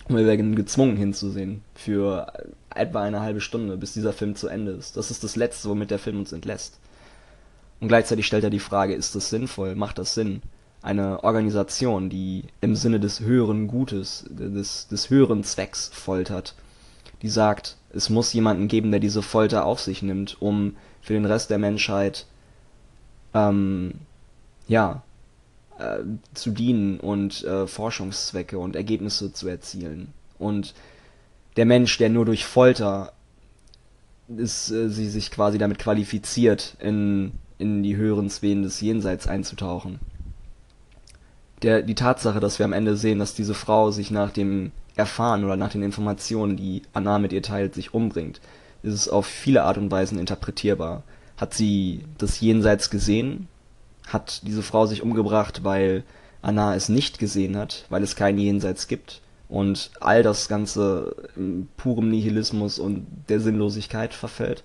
Und 0.08 0.16
wir 0.16 0.26
werden 0.26 0.56
gezwungen 0.56 0.96
hinzusehen 0.96 1.62
für 1.74 2.32
etwa 2.74 3.02
eine 3.02 3.20
halbe 3.20 3.40
Stunde, 3.40 3.76
bis 3.76 3.92
dieser 3.92 4.12
Film 4.12 4.34
zu 4.34 4.48
Ende 4.48 4.72
ist. 4.72 4.96
Das 4.96 5.10
ist 5.10 5.22
das 5.22 5.36
Letzte, 5.36 5.68
womit 5.68 5.90
der 5.90 5.98
Film 5.98 6.18
uns 6.18 6.32
entlässt. 6.32 6.78
Und 7.80 7.88
gleichzeitig 7.88 8.26
stellt 8.26 8.44
er 8.44 8.50
die 8.50 8.58
Frage, 8.58 8.94
ist 8.94 9.14
das 9.14 9.30
sinnvoll? 9.30 9.76
Macht 9.76 9.98
das 9.98 10.14
Sinn? 10.14 10.42
Eine 10.82 11.22
Organisation, 11.22 12.08
die 12.08 12.44
im 12.60 12.74
Sinne 12.74 13.00
des 13.00 13.20
höheren 13.20 13.68
Gutes, 13.68 14.24
des, 14.28 14.88
des 14.88 15.10
höheren 15.10 15.44
Zwecks 15.44 15.90
foltert, 15.92 16.54
die 17.22 17.28
sagt, 17.28 17.76
es 17.90 18.10
muss 18.10 18.32
jemanden 18.32 18.68
geben, 18.68 18.90
der 18.90 19.00
diese 19.00 19.22
Folter 19.22 19.64
auf 19.64 19.80
sich 19.80 20.02
nimmt, 20.02 20.40
um 20.40 20.76
für 21.02 21.14
den 21.14 21.24
Rest 21.24 21.50
der 21.50 21.58
Menschheit 21.58 22.26
ähm, 23.34 23.94
ja, 24.68 25.02
äh, 25.78 25.98
zu 26.34 26.50
dienen 26.50 27.00
und 27.00 27.42
äh, 27.44 27.66
Forschungszwecke 27.66 28.58
und 28.58 28.76
Ergebnisse 28.76 29.32
zu 29.32 29.48
erzielen. 29.48 30.12
Und 30.38 30.74
der 31.56 31.64
Mensch, 31.64 31.98
der 31.98 32.10
nur 32.10 32.24
durch 32.24 32.46
Folter 32.46 33.12
ist, 34.28 34.70
äh, 34.70 34.88
sie 34.88 35.08
sich 35.08 35.30
quasi 35.30 35.58
damit 35.58 35.78
qualifiziert, 35.78 36.76
in, 36.78 37.32
in 37.58 37.82
die 37.82 37.96
höheren 37.96 38.30
Sphären 38.30 38.62
des 38.62 38.80
Jenseits 38.80 39.26
einzutauchen. 39.26 39.98
Der, 41.62 41.82
die 41.82 41.96
Tatsache, 41.96 42.38
dass 42.38 42.58
wir 42.60 42.66
am 42.66 42.72
Ende 42.72 42.96
sehen, 42.96 43.18
dass 43.18 43.34
diese 43.34 43.54
Frau 43.54 43.90
sich 43.90 44.12
nach 44.12 44.30
dem 44.30 44.70
Erfahren 44.94 45.44
oder 45.44 45.56
nach 45.56 45.72
den 45.72 45.82
Informationen, 45.82 46.56
die 46.56 46.82
Anna 46.92 47.18
mit 47.18 47.32
ihr 47.32 47.42
teilt, 47.42 47.74
sich 47.74 47.94
umbringt, 47.94 48.40
ist 48.82 49.08
auf 49.08 49.26
viele 49.26 49.64
Art 49.64 49.78
und 49.78 49.90
Weisen 49.90 50.18
interpretierbar. 50.18 51.02
Hat 51.36 51.54
sie 51.54 52.04
das 52.18 52.40
Jenseits 52.40 52.90
gesehen? 52.90 53.48
Hat 54.08 54.46
diese 54.46 54.62
Frau 54.62 54.86
sich 54.86 55.02
umgebracht, 55.02 55.64
weil 55.64 56.04
Anna 56.42 56.74
es 56.74 56.88
nicht 56.88 57.18
gesehen 57.18 57.56
hat, 57.56 57.84
weil 57.90 58.02
es 58.02 58.16
kein 58.16 58.38
Jenseits 58.38 58.88
gibt 58.88 59.20
und 59.48 59.90
all 60.00 60.22
das 60.22 60.48
Ganze 60.48 61.14
in 61.36 61.68
purem 61.76 62.10
Nihilismus 62.10 62.78
und 62.78 63.06
der 63.28 63.40
Sinnlosigkeit 63.40 64.14
verfällt, 64.14 64.62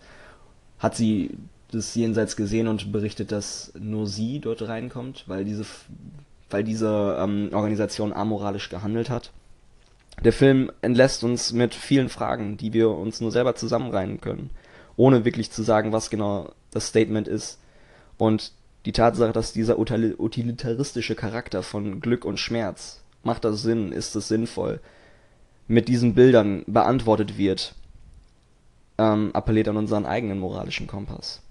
hat 0.80 0.96
sie 0.96 1.32
das 1.72 1.96
Jenseits 1.96 2.36
gesehen 2.36 2.68
und 2.68 2.92
berichtet, 2.92 3.32
dass 3.32 3.72
nur 3.80 4.08
sie 4.08 4.40
dort 4.40 4.62
reinkommt, 4.68 5.24
weil 5.28 5.46
diese, 5.46 5.66
weil 6.50 6.64
diese 6.64 7.18
ähm, 7.20 7.50
Organisation 7.54 8.14
amoralisch 8.14 8.70
gehandelt 8.70 9.10
hat. 9.10 9.32
Der 10.24 10.34
Film 10.34 10.72
entlässt 10.82 11.24
uns 11.24 11.54
mit 11.54 11.74
vielen 11.74 12.10
Fragen, 12.10 12.58
die 12.58 12.74
wir 12.74 12.90
uns 12.90 13.20
nur 13.20 13.32
selber 13.32 13.56
zusammenreihen 13.56 14.22
können, 14.22 14.52
ohne 14.96 15.26
wirklich 15.26 15.50
zu 15.50 15.64
sagen, 15.64 15.92
was 15.92 16.12
genau 16.12 16.52
das 16.70 16.88
Statement 16.88 17.28
ist. 17.28 17.60
Und 18.18 18.52
die 18.86 18.92
Tatsache, 18.92 19.32
dass 19.32 19.54
dieser 19.54 19.80
utilitaristische 19.80 21.16
Charakter 21.16 21.64
von 21.64 22.02
Glück 22.02 22.26
und 22.26 22.40
Schmerz, 22.40 23.02
macht 23.24 23.46
das 23.46 23.62
Sinn, 23.62 23.92
ist 23.92 24.16
es 24.16 24.28
sinnvoll, 24.28 24.82
mit 25.68 25.88
diesen 25.88 26.14
Bildern 26.14 26.64
beantwortet 26.68 27.38
wird, 27.38 27.76
ähm, 28.98 29.32
appelliert 29.34 29.70
an 29.70 29.78
unseren 29.78 30.06
eigenen 30.06 30.40
moralischen 30.40 30.88
Kompass. 30.88 31.42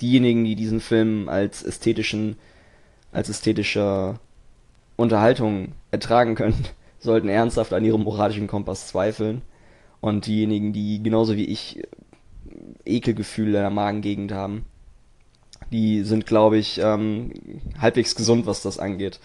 Diejenigen, 0.00 0.44
die 0.44 0.56
diesen 0.56 0.80
Film 0.80 1.28
als 1.28 1.62
ästhetischen, 1.62 2.36
als 3.12 3.28
ästhetische 3.28 4.18
Unterhaltung 4.96 5.72
ertragen 5.90 6.34
können, 6.34 6.64
sollten 6.98 7.28
ernsthaft 7.28 7.74
an 7.74 7.84
ihrem 7.84 8.02
moralischen 8.02 8.46
Kompass 8.46 8.88
zweifeln. 8.88 9.42
Und 10.00 10.26
diejenigen, 10.26 10.72
die 10.72 11.02
genauso 11.02 11.36
wie 11.36 11.46
ich 11.46 11.82
Ekelgefühle 12.84 13.58
in 13.58 13.62
der 13.62 13.70
Magengegend 13.70 14.32
haben, 14.32 14.64
die 15.70 16.02
sind, 16.02 16.26
glaube 16.26 16.58
ich, 16.58 16.80
ähm, 16.82 17.32
halbwegs 17.78 18.14
gesund, 18.14 18.46
was 18.46 18.62
das 18.62 18.78
angeht. 18.78 19.20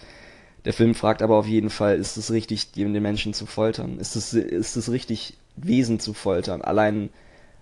Der 0.64 0.72
Film 0.72 0.94
fragt 0.94 1.22
aber 1.22 1.36
auf 1.36 1.46
jeden 1.46 1.70
Fall, 1.70 1.96
ist 1.96 2.16
es 2.16 2.30
richtig, 2.30 2.72
den 2.72 2.92
Menschen 3.02 3.34
zu 3.34 3.46
foltern? 3.46 3.98
Ist 3.98 4.16
es, 4.16 4.32
ist 4.32 4.76
es 4.76 4.90
richtig, 4.90 5.34
Wesen 5.56 5.98
zu 5.98 6.14
foltern? 6.14 6.62
Allein 6.62 7.10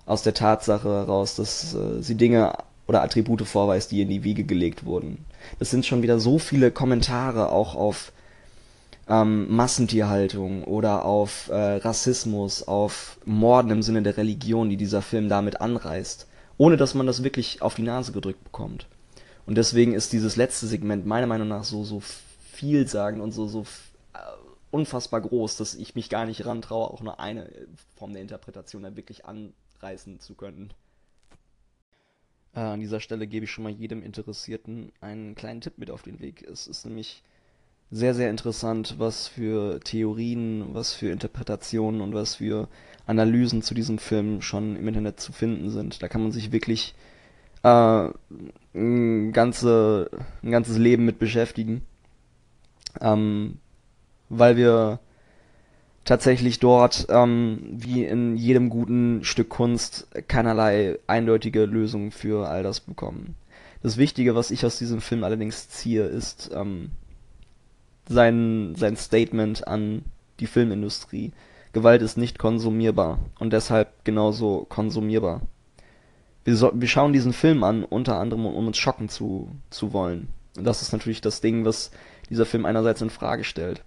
aus 0.06 0.22
der 0.22 0.34
Tatsache 0.34 0.88
heraus, 0.88 1.34
dass 1.36 1.74
äh, 1.74 2.02
sie 2.02 2.14
Dinge 2.14 2.52
oder 2.86 3.02
Attribute 3.02 3.42
vorweist, 3.42 3.90
die 3.92 4.02
in 4.02 4.08
die 4.08 4.24
Wiege 4.24 4.44
gelegt 4.44 4.84
wurden. 4.84 5.24
Das 5.58 5.70
sind 5.70 5.86
schon 5.86 6.02
wieder 6.02 6.18
so 6.18 6.38
viele 6.38 6.70
Kommentare 6.70 7.52
auch 7.52 7.74
auf 7.74 8.12
ähm, 9.08 9.54
Massentierhaltung 9.54 10.64
oder 10.64 11.04
auf 11.04 11.48
äh, 11.48 11.54
Rassismus, 11.54 12.66
auf 12.66 13.18
Morden 13.24 13.70
im 13.70 13.82
Sinne 13.82 14.02
der 14.02 14.16
Religion, 14.16 14.68
die 14.68 14.76
dieser 14.76 15.02
Film 15.02 15.28
damit 15.28 15.60
anreißt 15.60 16.26
ohne 16.60 16.76
dass 16.76 16.92
man 16.92 17.06
das 17.06 17.24
wirklich 17.24 17.62
auf 17.62 17.74
die 17.74 17.82
Nase 17.82 18.12
gedrückt 18.12 18.44
bekommt. 18.44 18.86
Und 19.46 19.54
deswegen 19.54 19.94
ist 19.94 20.12
dieses 20.12 20.36
letzte 20.36 20.66
Segment 20.66 21.06
meiner 21.06 21.26
Meinung 21.26 21.48
nach 21.48 21.64
so, 21.64 21.84
so 21.84 22.02
vielsagend 22.52 23.22
und 23.22 23.32
so, 23.32 23.48
so 23.48 23.62
äh, 24.12 24.18
unfassbar 24.70 25.22
groß, 25.22 25.56
dass 25.56 25.74
ich 25.74 25.94
mich 25.94 26.10
gar 26.10 26.26
nicht 26.26 26.44
rantraue, 26.44 26.90
auch 26.90 27.00
nur 27.00 27.18
eine 27.18 27.50
Form 27.96 28.12
der 28.12 28.20
Interpretation 28.20 28.82
da 28.82 28.94
wirklich 28.94 29.24
anreißen 29.24 30.20
zu 30.20 30.34
können. 30.34 30.74
Äh, 32.54 32.60
an 32.60 32.80
dieser 32.80 33.00
Stelle 33.00 33.26
gebe 33.26 33.46
ich 33.46 33.50
schon 33.50 33.64
mal 33.64 33.72
jedem 33.72 34.02
Interessierten 34.02 34.92
einen 35.00 35.34
kleinen 35.34 35.62
Tipp 35.62 35.78
mit 35.78 35.90
auf 35.90 36.02
den 36.02 36.20
Weg. 36.20 36.42
Es 36.42 36.66
ist 36.66 36.84
nämlich 36.84 37.22
sehr, 37.90 38.14
sehr 38.14 38.30
interessant, 38.30 38.96
was 38.98 39.26
für 39.26 39.80
Theorien, 39.80 40.66
was 40.72 40.92
für 40.92 41.10
Interpretationen 41.10 42.00
und 42.00 42.14
was 42.14 42.36
für 42.36 42.68
Analysen 43.06 43.62
zu 43.62 43.74
diesem 43.74 43.98
Film 43.98 44.42
schon 44.42 44.76
im 44.76 44.86
Internet 44.86 45.20
zu 45.20 45.32
finden 45.32 45.70
sind. 45.70 46.02
Da 46.02 46.08
kann 46.08 46.22
man 46.22 46.30
sich 46.30 46.52
wirklich 46.52 46.94
äh, 47.64 48.08
ein, 48.74 49.32
ganze, 49.32 50.10
ein 50.42 50.50
ganzes 50.50 50.78
Leben 50.78 51.04
mit 51.04 51.18
beschäftigen. 51.18 51.82
Ähm, 53.00 53.58
weil 54.28 54.56
wir 54.56 55.00
tatsächlich 56.04 56.60
dort, 56.60 57.06
ähm, 57.10 57.58
wie 57.72 58.04
in 58.04 58.36
jedem 58.36 58.70
guten 58.70 59.24
Stück 59.24 59.48
Kunst, 59.48 60.08
keinerlei 60.28 60.98
eindeutige 61.06 61.66
Lösung 61.66 62.10
für 62.10 62.48
all 62.48 62.62
das 62.62 62.80
bekommen. 62.80 63.34
Das 63.82 63.96
Wichtige, 63.96 64.34
was 64.34 64.50
ich 64.50 64.64
aus 64.64 64.78
diesem 64.78 65.00
Film 65.00 65.24
allerdings 65.24 65.68
ziehe, 65.68 66.04
ist 66.04 66.50
ähm, 66.54 66.90
sein, 68.10 68.74
sein 68.76 68.96
Statement 68.96 69.66
an 69.66 70.02
die 70.40 70.46
Filmindustrie 70.46 71.32
Gewalt 71.72 72.02
ist 72.02 72.18
nicht 72.18 72.38
konsumierbar 72.38 73.20
und 73.38 73.52
deshalb 73.52 74.04
genauso 74.04 74.66
konsumierbar. 74.68 75.42
Wir, 76.44 76.56
so, 76.56 76.72
wir 76.74 76.88
schauen 76.88 77.12
diesen 77.12 77.32
Film 77.32 77.62
an, 77.62 77.84
unter 77.84 78.18
anderem 78.18 78.46
um 78.46 78.66
uns 78.66 78.78
schocken 78.78 79.08
zu, 79.08 79.50
zu 79.70 79.92
wollen. 79.92 80.28
Und 80.56 80.64
das 80.64 80.82
ist 80.82 80.92
natürlich 80.92 81.20
das 81.20 81.40
Ding, 81.40 81.64
was 81.64 81.92
dieser 82.28 82.46
Film 82.46 82.66
einerseits 82.66 83.02
in 83.02 83.10
Frage 83.10 83.44
stellt. 83.44 83.84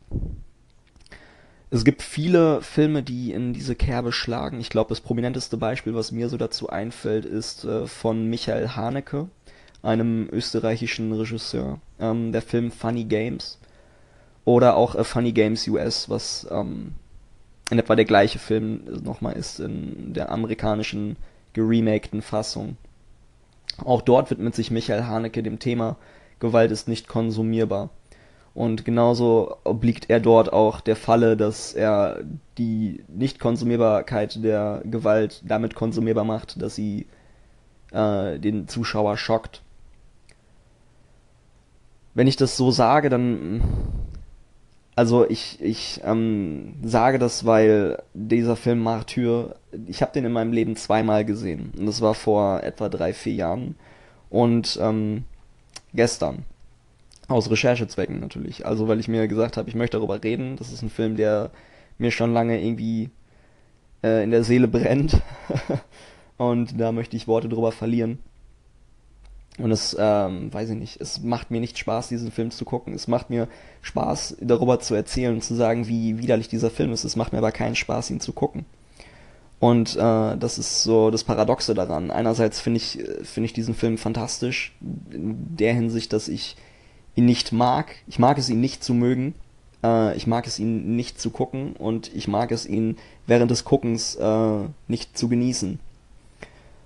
Es 1.71 1.83
gibt 1.83 2.03
viele 2.03 2.61
Filme, 2.61 3.03
die 3.03 3.33
in 3.33 3.51
diese 3.51 3.75
Kerbe 3.75 4.11
schlagen. 4.11 4.61
Ich 4.61 4.69
glaube, 4.69 4.89
das 4.89 5.01
prominenteste 5.01 5.57
Beispiel, 5.57 5.95
was 5.95 6.11
mir 6.11 6.29
so 6.29 6.37
dazu 6.37 6.69
einfällt, 6.69 7.25
ist 7.25 7.65
äh, 7.65 7.87
von 7.87 8.27
Michael 8.27 8.69
Haneke, 8.69 9.27
einem 9.81 10.29
österreichischen 10.31 11.11
Regisseur. 11.11 11.81
Ähm, 11.99 12.31
der 12.31 12.43
Film 12.43 12.71
Funny 12.71 13.05
Games. 13.05 13.57
Oder 14.45 14.75
auch 14.75 14.95
äh, 14.95 15.03
Funny 15.03 15.31
Games 15.31 15.67
US, 15.67 16.09
was 16.09 16.47
ähm, 16.51 16.93
in 17.69 17.79
etwa 17.79 17.95
der 17.95 18.05
gleiche 18.05 18.39
Film 18.39 18.81
nochmal 19.03 19.33
ist 19.33 19.59
in 19.59 20.13
der 20.13 20.31
amerikanischen 20.31 21.17
geremakten 21.53 22.21
Fassung. 22.21 22.77
Auch 23.77 24.01
dort 24.01 24.29
widmet 24.29 24.53
sich 24.53 24.69
Michael 24.71 25.03
Haneke 25.03 25.43
dem 25.43 25.59
Thema 25.59 25.97
Gewalt 26.43 26.71
ist 26.71 26.89
nicht 26.89 27.07
konsumierbar. 27.07 27.89
Und 28.53 28.83
genauso 28.85 29.55
obliegt 29.63 30.09
er 30.09 30.19
dort 30.19 30.51
auch 30.51 30.81
der 30.81 30.97
Falle, 30.97 31.37
dass 31.37 31.73
er 31.73 32.19
die 32.57 33.03
Nicht-Konsumierbarkeit 33.07 34.43
der 34.43 34.81
Gewalt 34.83 35.41
damit 35.47 35.73
konsumierbar 35.73 36.25
macht, 36.25 36.61
dass 36.61 36.75
sie 36.75 37.07
äh, 37.91 38.37
den 38.37 38.67
Zuschauer 38.67 39.17
schockt. 39.17 39.61
Wenn 42.13 42.27
ich 42.27 42.35
das 42.35 42.57
so 42.57 42.69
sage, 42.69 43.09
dann 43.09 43.61
also 44.95 45.27
ich, 45.27 45.59
ich 45.59 46.01
ähm, 46.03 46.75
sage 46.83 47.17
das, 47.17 47.45
weil 47.45 48.01
dieser 48.13 48.55
Film 48.55 48.79
Martyr, 48.79 49.55
ich 49.87 50.01
habe 50.01 50.13
den 50.13 50.25
in 50.25 50.31
meinem 50.31 50.53
Leben 50.53 50.75
zweimal 50.75 51.25
gesehen. 51.25 51.71
Und 51.77 51.87
das 51.87 52.01
war 52.01 52.13
vor 52.13 52.61
etwa 52.63 52.89
drei, 52.89 53.13
vier 53.13 53.33
Jahren. 53.33 53.75
Und 54.29 54.77
ähm, 54.81 55.23
gestern. 55.93 56.45
Aus 57.27 57.49
Recherchezwecken 57.49 58.19
natürlich. 58.19 58.65
Also 58.65 58.87
weil 58.87 58.99
ich 58.99 59.07
mir 59.07 59.27
gesagt 59.27 59.57
habe, 59.57 59.69
ich 59.69 59.75
möchte 59.75 59.97
darüber 59.97 60.23
reden. 60.23 60.57
Das 60.57 60.71
ist 60.71 60.83
ein 60.83 60.89
Film, 60.89 61.15
der 61.15 61.51
mir 61.97 62.11
schon 62.11 62.33
lange 62.33 62.61
irgendwie 62.61 63.09
äh, 64.03 64.23
in 64.23 64.31
der 64.31 64.43
Seele 64.43 64.67
brennt. 64.67 65.21
und 66.37 66.79
da 66.79 66.91
möchte 66.91 67.15
ich 67.15 67.27
Worte 67.27 67.49
drüber 67.49 67.71
verlieren. 67.71 68.19
Und 69.59 69.71
es, 69.71 69.95
ähm, 69.99 70.51
weiß 70.51 70.71
ich 70.71 70.75
nicht, 70.75 70.99
es 70.99 71.21
macht 71.21 71.51
mir 71.51 71.59
nicht 71.59 71.77
Spaß, 71.77 72.07
diesen 72.07 72.31
Film 72.31 72.49
zu 72.49 72.65
gucken. 72.65 72.93
Es 72.93 73.07
macht 73.07 73.29
mir 73.29 73.47
Spaß, 73.83 74.37
darüber 74.41 74.79
zu 74.79 74.95
erzählen 74.95 75.35
und 75.35 75.43
zu 75.43 75.53
sagen, 75.53 75.87
wie 75.87 76.17
widerlich 76.17 76.47
dieser 76.47 76.71
Film 76.71 76.91
ist. 76.91 77.03
Es 77.03 77.15
macht 77.15 77.33
mir 77.33 77.37
aber 77.37 77.51
keinen 77.51 77.75
Spaß, 77.75 78.09
ihn 78.09 78.19
zu 78.19 78.33
gucken. 78.33 78.65
Und 79.59 79.95
äh, 79.95 80.37
das 80.37 80.57
ist 80.57 80.83
so 80.83 81.11
das 81.11 81.23
Paradoxe 81.23 81.73
daran. 81.75 82.09
Einerseits 82.09 82.59
finde 82.59 82.77
ich, 82.77 82.99
finde 83.23 83.45
ich 83.45 83.53
diesen 83.53 83.75
Film 83.75 83.97
fantastisch, 83.97 84.73
in 85.11 85.55
der 85.55 85.73
Hinsicht, 85.73 86.13
dass 86.13 86.27
ich 86.27 86.57
ihn 87.15 87.25
nicht 87.25 87.51
mag. 87.53 87.95
Ich 88.07 88.17
mag 88.19 88.37
es, 88.39 88.49
ihn 88.49 88.59
nicht 88.59 88.83
zu 88.83 88.95
mögen. 88.95 89.35
Äh, 89.83 90.17
ich 90.17 90.25
mag 90.25 90.47
es, 90.47 90.57
ihn 90.57 90.95
nicht 90.95 91.21
zu 91.21 91.29
gucken. 91.29 91.75
Und 91.77 92.13
ich 92.15 92.27
mag 92.27 92.51
es, 92.51 92.65
ihn 92.65 92.97
während 93.27 93.51
des 93.51 93.65
Guckens 93.65 94.15
äh, 94.15 94.59
nicht 94.87 95.17
zu 95.17 95.29
genießen. 95.29 95.79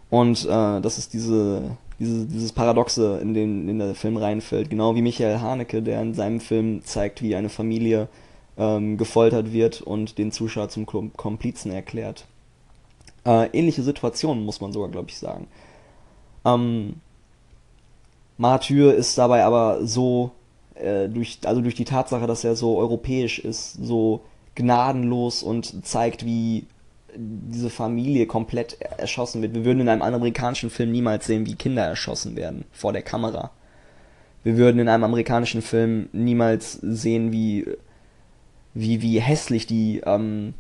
Und 0.10 0.46
äh, 0.46 0.82
das 0.82 0.98
ist 0.98 1.14
diese, 1.14 1.78
diese, 2.00 2.26
dieses 2.26 2.52
Paradoxe, 2.52 3.20
in 3.22 3.34
den 3.34 3.70
in 3.70 3.80
der 3.80 3.96
Film 3.96 4.18
reinfällt. 4.18 4.70
Genau 4.70 4.96
wie 4.96 5.02
Michael 5.02 5.40
Haneke, 5.40 5.82
der 5.82 6.02
in 6.02 6.14
seinem 6.14 6.40
Film 6.40 6.84
zeigt, 6.84 7.22
wie 7.22 7.36
eine 7.36 7.50
Familie 7.50 8.08
ähm, 8.58 8.98
gefoltert 8.98 9.52
wird 9.54 9.82
und 9.82 10.18
den 10.18 10.32
Zuschauer 10.32 10.70
zum 10.70 10.86
Komplizen 10.86 11.72
erklärt. 11.72 12.26
Äh, 13.26 13.48
ähnliche 13.58 13.84
Situationen, 13.84 14.46
muss 14.46 14.62
man 14.62 14.72
sogar, 14.72 14.90
glaube 14.90 15.10
ich, 15.10 15.18
sagen. 15.18 15.48
Ähm, 16.46 16.96
Martyr 18.38 18.94
ist 18.94 19.18
dabei 19.18 19.44
aber 19.44 19.86
so, 19.86 20.32
äh, 20.76 21.10
durch, 21.10 21.40
also 21.46 21.62
durch 21.62 21.76
die 21.76 21.86
Tatsache, 21.86 22.28
dass 22.28 22.44
er 22.44 22.56
so 22.56 22.78
europäisch 22.78 23.40
ist, 23.40 23.74
so 23.74 24.22
gnadenlos 24.56 25.44
und 25.44 25.86
zeigt, 25.86 26.26
wie 26.26 26.66
diese 27.18 27.70
Familie 27.70 28.28
komplett 28.28 28.80
erschossen 28.82 29.42
wird. 29.42 29.56
Wir 29.56 29.66
würden 29.66 29.82
in 29.82 29.90
einem 29.90 30.02
amerikanischen 30.02 30.70
Film 30.70 30.92
niemals 30.92 31.26
sehen, 31.26 31.46
wie 31.46 31.56
Kinder 31.56 31.84
erschossen 31.84 32.36
werden 32.36 32.66
vor 32.72 32.94
der 32.94 33.02
Kamera. 33.02 33.52
Wir 34.44 34.58
würden 34.58 34.80
in 34.80 34.88
einem 34.88 35.04
amerikanischen 35.04 35.62
Film 35.62 36.10
niemals 36.14 36.74
sehen, 36.74 37.32
wie 37.32 37.66
wie 38.74 39.02
wie 39.02 39.20
hässlich 39.20 39.66
die 39.66 40.02
ähm, 40.06 40.54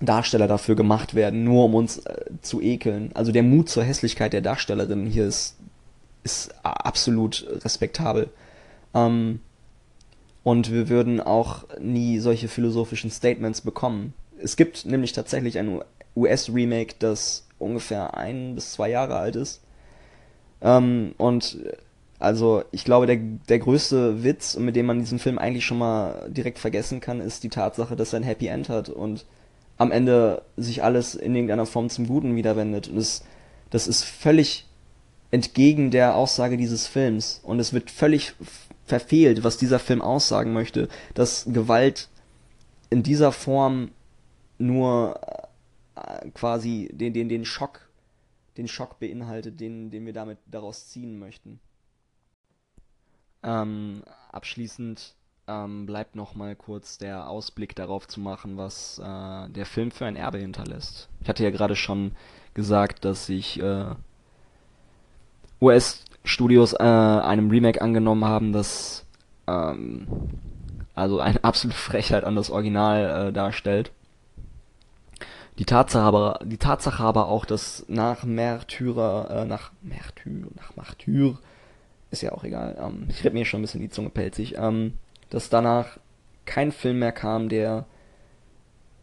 Darsteller 0.00 0.48
dafür 0.48 0.76
gemacht 0.76 1.14
werden, 1.14 1.44
nur 1.44 1.64
um 1.64 1.74
uns 1.74 1.98
äh, 1.98 2.24
zu 2.40 2.60
ekeln. 2.60 3.10
Also 3.14 3.32
der 3.32 3.42
Mut 3.42 3.68
zur 3.68 3.82
Hässlichkeit 3.82 4.32
der 4.32 4.40
Darstellerin 4.40 5.06
hier 5.06 5.26
ist 5.26 5.56
ist 6.24 6.54
absolut 6.62 7.46
respektabel. 7.64 8.30
Ähm, 8.94 9.40
und 10.44 10.72
wir 10.72 10.88
würden 10.88 11.20
auch 11.20 11.64
nie 11.80 12.18
solche 12.18 12.48
philosophischen 12.48 13.10
Statements 13.10 13.60
bekommen 13.60 14.14
es 14.42 14.56
gibt 14.56 14.84
nämlich 14.86 15.12
tatsächlich 15.12 15.58
ein 15.58 15.82
US-Remake, 16.16 16.94
das 16.98 17.46
ungefähr 17.58 18.16
ein 18.16 18.54
bis 18.54 18.72
zwei 18.72 18.90
Jahre 18.90 19.16
alt 19.16 19.36
ist. 19.36 19.62
Ähm, 20.60 21.14
und 21.18 21.58
also 22.18 22.62
ich 22.70 22.84
glaube, 22.84 23.06
der, 23.06 23.16
der 23.16 23.58
größte 23.58 24.22
Witz, 24.22 24.56
mit 24.56 24.76
dem 24.76 24.86
man 24.86 25.00
diesen 25.00 25.18
Film 25.18 25.38
eigentlich 25.38 25.64
schon 25.64 25.78
mal 25.78 26.28
direkt 26.30 26.58
vergessen 26.58 27.00
kann, 27.00 27.20
ist 27.20 27.42
die 27.42 27.48
Tatsache, 27.48 27.96
dass 27.96 28.12
er 28.12 28.20
ein 28.20 28.24
Happy 28.24 28.46
End 28.46 28.68
hat 28.68 28.88
und 28.88 29.26
am 29.78 29.90
Ende 29.90 30.42
sich 30.56 30.84
alles 30.84 31.14
in 31.14 31.34
irgendeiner 31.34 31.66
Form 31.66 31.88
zum 31.88 32.06
Guten 32.06 32.36
wiederwendet. 32.36 32.88
Und 32.88 32.96
das, 32.96 33.24
das 33.70 33.88
ist 33.88 34.04
völlig 34.04 34.66
entgegen 35.32 35.90
der 35.90 36.14
Aussage 36.14 36.56
dieses 36.56 36.86
Films. 36.86 37.40
Und 37.42 37.58
es 37.58 37.72
wird 37.72 37.90
völlig 37.90 38.34
verfehlt, 38.86 39.42
was 39.42 39.56
dieser 39.56 39.78
Film 39.78 40.02
aussagen 40.02 40.52
möchte, 40.52 40.88
dass 41.14 41.46
Gewalt 41.48 42.08
in 42.90 43.02
dieser 43.02 43.32
Form 43.32 43.90
nur 44.62 45.20
äh, 45.96 46.30
quasi 46.30 46.88
den, 46.92 47.12
den, 47.12 47.28
den 47.28 47.44
Schock, 47.44 47.88
den 48.56 48.68
Schock 48.68 48.98
beinhaltet, 48.98 49.60
den, 49.60 49.90
den 49.90 50.06
wir 50.06 50.12
damit 50.12 50.38
daraus 50.46 50.88
ziehen 50.88 51.18
möchten. 51.18 51.60
Ähm, 53.42 54.02
abschließend 54.30 55.14
ähm, 55.48 55.86
bleibt 55.86 56.14
noch 56.14 56.34
mal 56.34 56.54
kurz 56.54 56.98
der 56.98 57.28
Ausblick 57.28 57.74
darauf 57.74 58.06
zu 58.06 58.20
machen, 58.20 58.56
was 58.56 58.98
äh, 58.98 59.48
der 59.50 59.66
Film 59.66 59.90
für 59.90 60.06
ein 60.06 60.16
Erbe 60.16 60.38
hinterlässt. 60.38 61.08
Ich 61.20 61.28
hatte 61.28 61.42
ja 61.42 61.50
gerade 61.50 61.76
schon 61.76 62.12
gesagt, 62.54 63.04
dass 63.04 63.26
sich 63.26 63.60
äh, 63.60 63.94
US-Studios 65.60 66.74
äh, 66.74 66.76
einem 66.78 67.50
Remake 67.50 67.82
angenommen 67.82 68.24
haben, 68.24 68.52
das 68.52 69.04
ähm, 69.48 70.06
also 70.94 71.20
eine 71.20 71.42
absolute 71.44 71.78
Frechheit 71.78 72.24
an 72.24 72.36
das 72.36 72.50
Original 72.50 73.28
äh, 73.28 73.32
darstellt. 73.32 73.90
Die 75.58 75.64
Tatsache 75.66 76.04
aber, 76.04 76.40
die 76.44 76.56
Tatsache 76.56 77.02
aber 77.02 77.28
auch, 77.28 77.44
dass 77.44 77.84
nach 77.88 78.24
Märtyrer, 78.24 79.42
äh, 79.42 79.44
nach 79.44 79.72
Märtyr, 79.82 80.48
nach 80.56 80.76
Martyr, 80.76 81.38
ist 82.10 82.22
ja 82.22 82.32
auch 82.32 82.44
egal, 82.44 82.76
ähm, 82.80 83.06
ich 83.08 83.22
rede 83.24 83.34
mir 83.34 83.44
schon 83.44 83.60
ein 83.60 83.62
bisschen 83.62 83.80
die 83.80 83.90
Zunge 83.90 84.10
pelzig, 84.10 84.56
ähm, 84.56 84.94
dass 85.30 85.50
danach 85.50 85.98
kein 86.46 86.72
Film 86.72 87.00
mehr 87.00 87.12
kam, 87.12 87.48
der 87.48 87.86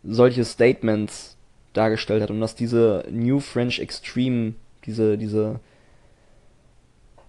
solche 0.04 0.46
Statements 0.46 1.38
dargestellt 1.74 2.24
hat 2.24 2.32
und 2.32 2.40
dass 2.40 2.56
diese 2.56 3.06
New 3.12 3.40
French 3.40 3.80
Extreme, 3.80 4.54
diese, 4.86 5.18
diese 5.18 5.60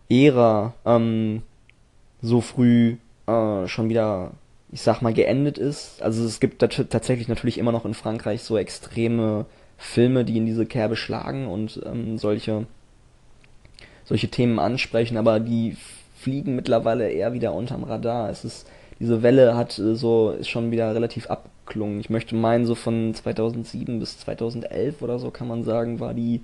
Ära 0.08 0.74
ähm, 0.84 1.42
so 2.22 2.40
früh 2.40 2.96
äh, 3.26 3.66
schon 3.68 3.88
wieder 3.88 4.32
ich 4.72 4.82
sag 4.82 5.02
mal, 5.02 5.12
geendet 5.12 5.58
ist. 5.58 6.02
Also 6.02 6.24
es 6.24 6.40
gibt 6.40 6.60
tatsächlich 6.60 7.28
natürlich 7.28 7.58
immer 7.58 7.72
noch 7.72 7.84
in 7.84 7.94
Frankreich 7.94 8.42
so 8.42 8.56
extreme 8.56 9.46
Filme, 9.76 10.24
die 10.24 10.36
in 10.36 10.46
diese 10.46 10.66
Kerbe 10.66 10.96
schlagen 10.96 11.48
und 11.48 11.80
ähm, 11.84 12.18
solche, 12.18 12.66
solche 14.04 14.28
Themen 14.28 14.58
ansprechen, 14.58 15.16
aber 15.16 15.40
die 15.40 15.76
fliegen 16.14 16.54
mittlerweile 16.54 17.10
eher 17.10 17.32
wieder 17.32 17.54
unterm 17.54 17.84
Radar. 17.84 18.28
Es 18.28 18.44
ist, 18.44 18.68
diese 19.00 19.22
Welle 19.22 19.56
hat 19.56 19.78
äh, 19.78 19.94
so, 19.94 20.30
ist 20.30 20.48
schon 20.48 20.70
wieder 20.70 20.94
relativ 20.94 21.28
abgeklungen. 21.30 21.98
Ich 21.98 22.10
möchte 22.10 22.34
meinen, 22.34 22.66
so 22.66 22.74
von 22.74 23.14
2007 23.14 23.98
bis 23.98 24.18
2011 24.18 25.02
oder 25.02 25.18
so 25.18 25.30
kann 25.30 25.48
man 25.48 25.64
sagen, 25.64 25.98
war 25.98 26.14
die, 26.14 26.42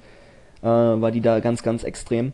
äh, 0.63 0.67
war 0.67 1.11
die 1.13 1.21
da 1.21 1.41
ganz, 1.41 1.63
ganz 1.63 1.85
extrem. 1.85 2.33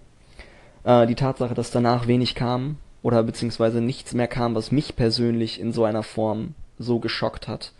Äh, 0.84 1.06
die 1.06 1.16
Tatsache, 1.16 1.54
dass 1.54 1.72
danach 1.72 2.06
wenig 2.06 2.34
kam, 2.36 2.76
oder 3.02 3.22
beziehungsweise 3.22 3.80
nichts 3.80 4.14
mehr 4.14 4.28
kam, 4.28 4.54
was 4.54 4.72
mich 4.72 4.96
persönlich 4.96 5.60
in 5.60 5.72
so 5.72 5.84
einer 5.84 6.02
Form 6.02 6.54
so 6.78 6.98
geschockt 6.98 7.48
hat, 7.48 7.72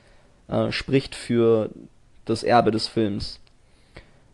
äh, 0.49 0.73
spricht 0.73 1.15
für 1.15 1.71
das 2.25 2.43
Erbe 2.43 2.71
des 2.71 2.89
Films. 2.89 3.41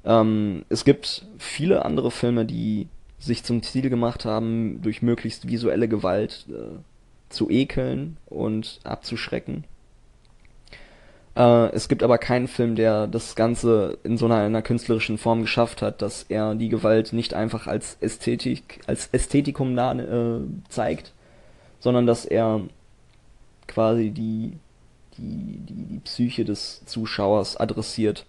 Ähm, 0.05 0.65
es 0.69 0.85
gibt 0.85 1.27
viele 1.39 1.85
andere 1.85 2.11
Filme, 2.11 2.45
die 2.45 2.89
sich 3.19 3.45
zum 3.45 3.63
Ziel 3.63 3.91
gemacht 3.91 4.25
haben, 4.25 4.81
durch 4.83 5.03
möglichst 5.03 5.49
visuelle 5.49 5.89
Gewalt 5.89 6.47
äh, 6.49 6.79
zu 7.29 7.51
ekeln 7.51 8.17
und 8.27 8.81
abzuschrecken. 8.85 9.65
Äh, 11.39 11.71
es 11.73 11.89
gibt 11.89 12.03
aber 12.03 12.19
keinen 12.19 12.49
Film, 12.49 12.75
der 12.75 13.07
das 13.07 13.37
Ganze 13.37 13.99
in 14.03 14.19
so 14.19 14.27
einer, 14.27 14.39
einer 14.39 14.63
künstlerischen 14.63 15.19
Form 15.19 15.43
geschafft 15.43 15.83
hat, 15.83 16.03
dass 16.03 16.25
er 16.25 16.57
die 16.57 16.69
Gewalt 16.69 17.13
nicht 17.13 17.33
einfach 17.33 17.69
als 17.69 17.97
Ästhetik, 18.01 18.81
als 18.89 19.09
Ästhetikum 19.13 19.73
nah, 19.73 19.93
äh, 19.93 20.41
zeigt, 20.69 21.13
sondern 21.79 22.07
dass 22.07 22.25
er 22.25 22.63
quasi 23.69 24.11
die, 24.11 24.59
die, 25.17 25.59
die, 25.59 25.85
die 25.85 25.99
Psyche 26.01 26.45
des 26.45 26.85
Zuschauers 26.87 27.57
adressiert. 27.57 28.27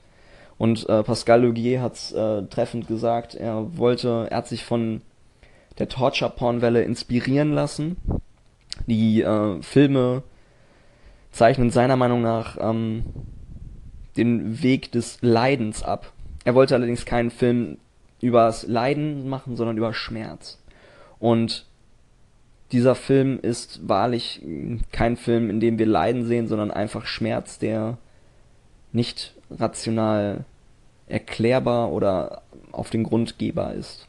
Und 0.59 0.87
äh, 0.87 1.01
Pascal 1.03 1.43
Logier 1.43 1.81
hat 1.81 1.95
es 1.95 2.11
äh, 2.11 2.43
treffend 2.43 2.87
gesagt, 2.87 3.33
er 3.33 3.77
wollte, 3.77 4.27
er 4.29 4.37
hat 4.37 4.47
sich 4.47 4.65
von 4.65 5.01
der 5.79 5.87
Torture-Porn-Welle 5.89 6.83
inspirieren 6.83 7.53
lassen. 7.53 7.97
Die 8.85 9.21
äh, 9.21 9.61
Filme 9.61 10.23
zeichnen 11.31 11.69
seiner 11.69 11.95
Meinung 11.95 12.21
nach 12.21 12.57
ähm, 12.59 13.03
den 14.17 14.61
Weg 14.61 14.91
des 14.91 15.19
Leidens 15.21 15.83
ab. 15.83 16.11
Er 16.43 16.55
wollte 16.55 16.75
allerdings 16.75 17.05
keinen 17.05 17.31
Film 17.31 17.77
übers 18.21 18.67
Leiden 18.67 19.29
machen, 19.29 19.55
sondern 19.55 19.77
über 19.77 19.93
Schmerz. 19.93 20.57
Und 21.19 21.65
dieser 22.71 22.95
Film 22.95 23.39
ist 23.41 23.87
wahrlich 23.87 24.41
kein 24.91 25.17
Film, 25.17 25.49
in 25.49 25.59
dem 25.59 25.79
wir 25.79 25.85
Leiden 25.85 26.25
sehen, 26.25 26.47
sondern 26.47 26.71
einfach 26.71 27.05
Schmerz, 27.05 27.57
der 27.57 27.97
nicht 28.91 29.33
rational 29.49 30.45
erklärbar 31.07 31.91
oder 31.91 32.43
auf 32.71 32.89
den 32.89 33.03
Grund 33.03 33.39
gehbar 33.39 33.73
ist. 33.73 34.07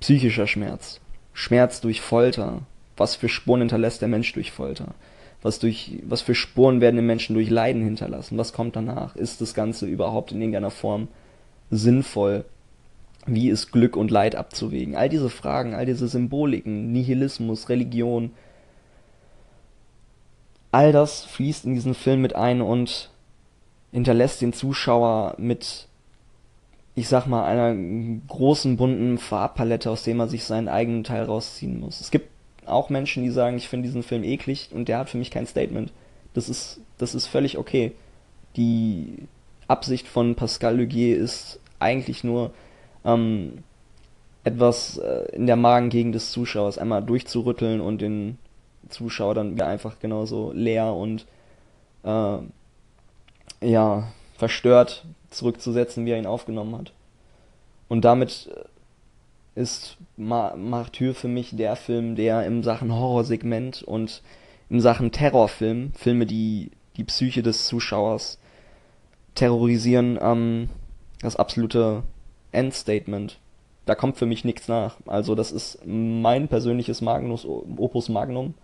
Psychischer 0.00 0.46
Schmerz. 0.46 1.00
Schmerz 1.32 1.80
durch 1.80 2.00
Folter. 2.00 2.62
Was 2.96 3.16
für 3.16 3.28
Spuren 3.28 3.60
hinterlässt 3.60 4.00
der 4.00 4.08
Mensch 4.08 4.32
durch 4.32 4.52
Folter? 4.52 4.94
Was, 5.42 5.60
durch, 5.60 5.98
was 6.02 6.20
für 6.20 6.34
Spuren 6.34 6.80
werden 6.80 6.98
im 6.98 7.06
Menschen 7.06 7.34
durch 7.34 7.48
Leiden 7.48 7.82
hinterlassen? 7.82 8.38
Was 8.38 8.52
kommt 8.52 8.74
danach? 8.74 9.14
Ist 9.14 9.40
das 9.40 9.54
Ganze 9.54 9.86
überhaupt 9.86 10.32
in 10.32 10.40
irgendeiner 10.40 10.70
Form 10.70 11.08
sinnvoll? 11.70 12.44
Wie 13.26 13.48
ist 13.48 13.70
Glück 13.70 13.96
und 13.96 14.10
Leid 14.10 14.34
abzuwägen? 14.34 14.96
All 14.96 15.08
diese 15.08 15.30
Fragen, 15.30 15.74
all 15.74 15.86
diese 15.86 16.08
Symboliken, 16.08 16.92
Nihilismus, 16.92 17.68
Religion, 17.68 18.32
all 20.72 20.92
das 20.92 21.24
fließt 21.24 21.66
in 21.66 21.74
diesen 21.74 21.94
Film 21.94 22.20
mit 22.20 22.34
ein 22.34 22.60
und 22.60 23.10
hinterlässt 23.92 24.40
den 24.40 24.52
Zuschauer 24.52 25.34
mit, 25.38 25.88
ich 26.94 27.08
sag 27.08 27.26
mal, 27.26 27.44
einer 27.44 27.74
großen 28.28 28.76
bunten 28.76 29.18
Farbpalette, 29.18 29.90
aus 29.90 30.02
der 30.02 30.14
man 30.14 30.28
sich 30.28 30.44
seinen 30.44 30.68
eigenen 30.68 31.04
Teil 31.04 31.24
rausziehen 31.24 31.78
muss. 31.78 32.00
Es 32.00 32.10
gibt 32.10 32.28
auch 32.68 32.90
Menschen, 32.90 33.22
die 33.22 33.30
sagen, 33.30 33.56
ich 33.56 33.68
finde 33.68 33.88
diesen 33.88 34.02
Film 34.02 34.24
eklig 34.24 34.70
und 34.72 34.88
der 34.88 34.98
hat 34.98 35.10
für 35.10 35.18
mich 35.18 35.30
kein 35.30 35.46
Statement. 35.46 35.92
Das 36.34 36.48
ist, 36.48 36.80
das 36.98 37.14
ist 37.14 37.26
völlig 37.26 37.58
okay. 37.58 37.92
Die 38.56 39.26
Absicht 39.66 40.06
von 40.06 40.34
Pascal 40.34 40.76
Legier 40.76 41.16
ist 41.16 41.60
eigentlich 41.78 42.24
nur, 42.24 42.52
ähm, 43.04 43.64
etwas 44.48 44.98
äh, 44.98 45.28
in 45.32 45.46
der 45.46 45.56
Magengegend 45.56 46.14
des 46.14 46.30
Zuschauers 46.30 46.78
einmal 46.78 47.02
durchzurütteln 47.02 47.80
und 47.80 48.00
den 48.00 48.38
Zuschauer 48.88 49.34
dann 49.34 49.52
wieder 49.52 49.66
einfach 49.66 49.98
genauso 49.98 50.52
leer 50.52 50.94
und 50.94 51.26
äh, 52.04 52.38
ja, 53.60 54.08
verstört 54.36 55.04
zurückzusetzen, 55.30 56.06
wie 56.06 56.10
er 56.12 56.18
ihn 56.18 56.26
aufgenommen 56.26 56.78
hat. 56.78 56.92
Und 57.88 58.04
damit 58.04 58.50
äh, 59.54 59.60
ist 59.60 59.98
Martyr 60.18 61.14
für 61.14 61.28
mich 61.28 61.56
der 61.56 61.76
Film, 61.76 62.16
der 62.16 62.44
im 62.44 62.62
Sachen 62.62 62.92
Horrorsegment 62.92 63.82
und 63.82 64.22
im 64.68 64.80
Sachen 64.80 65.12
Terrorfilm, 65.12 65.92
Filme, 65.94 66.26
die 66.26 66.70
die 66.96 67.04
Psyche 67.04 67.42
des 67.42 67.66
Zuschauers 67.66 68.38
terrorisieren, 69.34 70.18
ähm, 70.20 70.68
das 71.22 71.36
absolute 71.36 72.02
Endstatement. 72.52 73.38
Da 73.86 73.94
kommt 73.94 74.18
für 74.18 74.26
mich 74.26 74.44
nichts 74.44 74.68
nach. 74.68 74.96
Also 75.06 75.34
das 75.34 75.52
ist 75.52 75.80
mein 75.86 76.48
persönliches 76.48 77.00
Magnus, 77.00 77.46
Opus 77.46 78.08
Magnum. 78.08 78.54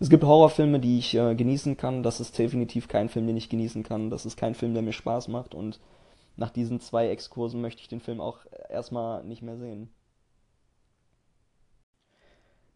Es 0.00 0.08
gibt 0.08 0.24
Horrorfilme, 0.24 0.80
die 0.80 0.98
ich 0.98 1.14
äh, 1.14 1.34
genießen 1.34 1.76
kann. 1.76 2.02
Das 2.02 2.20
ist 2.20 2.38
definitiv 2.38 2.88
kein 2.88 3.08
Film, 3.08 3.26
den 3.26 3.36
ich 3.36 3.48
genießen 3.48 3.82
kann. 3.82 4.10
Das 4.10 4.24
ist 4.24 4.36
kein 4.36 4.54
Film, 4.54 4.72
der 4.72 4.82
mir 4.82 4.92
Spaß 4.92 5.28
macht. 5.28 5.54
Und 5.54 5.78
nach 6.36 6.50
diesen 6.50 6.80
zwei 6.80 7.08
Exkursen 7.08 7.60
möchte 7.60 7.82
ich 7.82 7.88
den 7.88 8.00
Film 8.00 8.20
auch 8.20 8.38
erstmal 8.70 9.22
nicht 9.24 9.42
mehr 9.42 9.58
sehen. 9.58 9.90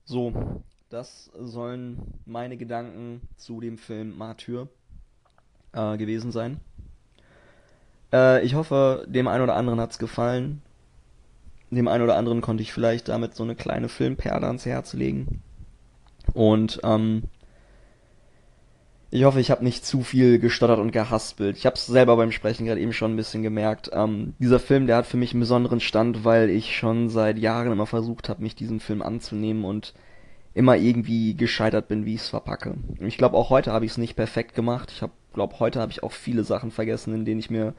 So, 0.07 0.63
das 0.89 1.33
sollen 1.37 1.99
meine 2.27 2.57
Gedanken 2.57 3.23
zu 3.37 3.61
dem 3.61 3.77
Film 3.77 4.17
Martyr 4.17 4.69
äh, 5.73 5.97
gewesen 5.97 6.31
sein. 6.31 6.61
Äh, 8.13 8.45
ich 8.45 8.55
hoffe, 8.55 9.05
dem 9.09 9.27
einen 9.27 9.43
oder 9.43 9.57
anderen 9.57 9.81
hat 9.81 9.91
es 9.91 9.99
gefallen. 9.99 10.63
Dem 11.73 11.89
einen 11.89 12.05
oder 12.05 12.17
anderen 12.17 12.41
konnte 12.41 12.63
ich 12.63 12.73
vielleicht 12.73 13.09
damit 13.09 13.35
so 13.35 13.43
eine 13.43 13.57
kleine 13.57 13.89
Filmperle 13.89 14.47
ans 14.47 14.65
Herz 14.65 14.93
legen. 14.93 15.43
Und 16.35 16.79
ähm, 16.85 17.25
ich 19.11 19.25
hoffe, 19.25 19.41
ich 19.41 19.51
habe 19.51 19.65
nicht 19.65 19.87
zu 19.87 20.03
viel 20.03 20.39
gestottert 20.39 20.79
und 20.79 20.91
gehaspelt. 20.91 21.57
Ich 21.57 21.67
habe 21.67 21.77
es 21.77 21.87
selber 21.87 22.17
beim 22.17 22.33
Sprechen 22.33 22.67
gerade 22.67 22.81
eben 22.81 22.93
schon 22.93 23.13
ein 23.13 23.17
bisschen 23.17 23.43
gemerkt. 23.43 23.91
Ähm, 23.93 24.35
dieser 24.39 24.59
Film, 24.59 24.87
der 24.87 24.97
hat 24.97 25.07
für 25.07 25.17
mich 25.17 25.33
einen 25.33 25.41
besonderen 25.41 25.81
Stand, 25.81 26.25
weil 26.25 26.51
ich 26.51 26.77
schon 26.77 27.09
seit 27.09 27.39
Jahren 27.39 27.71
immer 27.71 27.87
versucht 27.87 28.29
habe, 28.29 28.43
mich 28.43 28.57
diesem 28.57 28.81
Film 28.81 29.03
anzunehmen 29.03 29.65
und 29.65 29.95
immer 30.55 30.77
irgendwie 30.77 31.37
gescheitert 31.37 31.87
bin, 31.87 32.05
wie 32.05 32.15
ich 32.15 32.23
es 32.23 32.29
verpacke. 32.29 32.75
Ich 33.01 33.19
glaube, 33.19 33.37
auch 33.37 33.51
heute 33.51 33.73
habe 33.73 33.85
ich 33.85 33.93
es 33.93 33.99
nicht 33.99 34.17
perfekt 34.17 34.55
gemacht. 34.55 34.91
Ich 34.91 35.05
glaube, 35.35 35.61
heute 35.61 35.81
habe 35.81 35.93
ich 35.93 36.03
auch 36.03 36.13
viele 36.13 36.45
Sachen 36.45 36.71
vergessen, 36.71 37.15
in 37.15 37.25
denen 37.25 37.41
ich 37.41 37.51
mir 37.51 37.75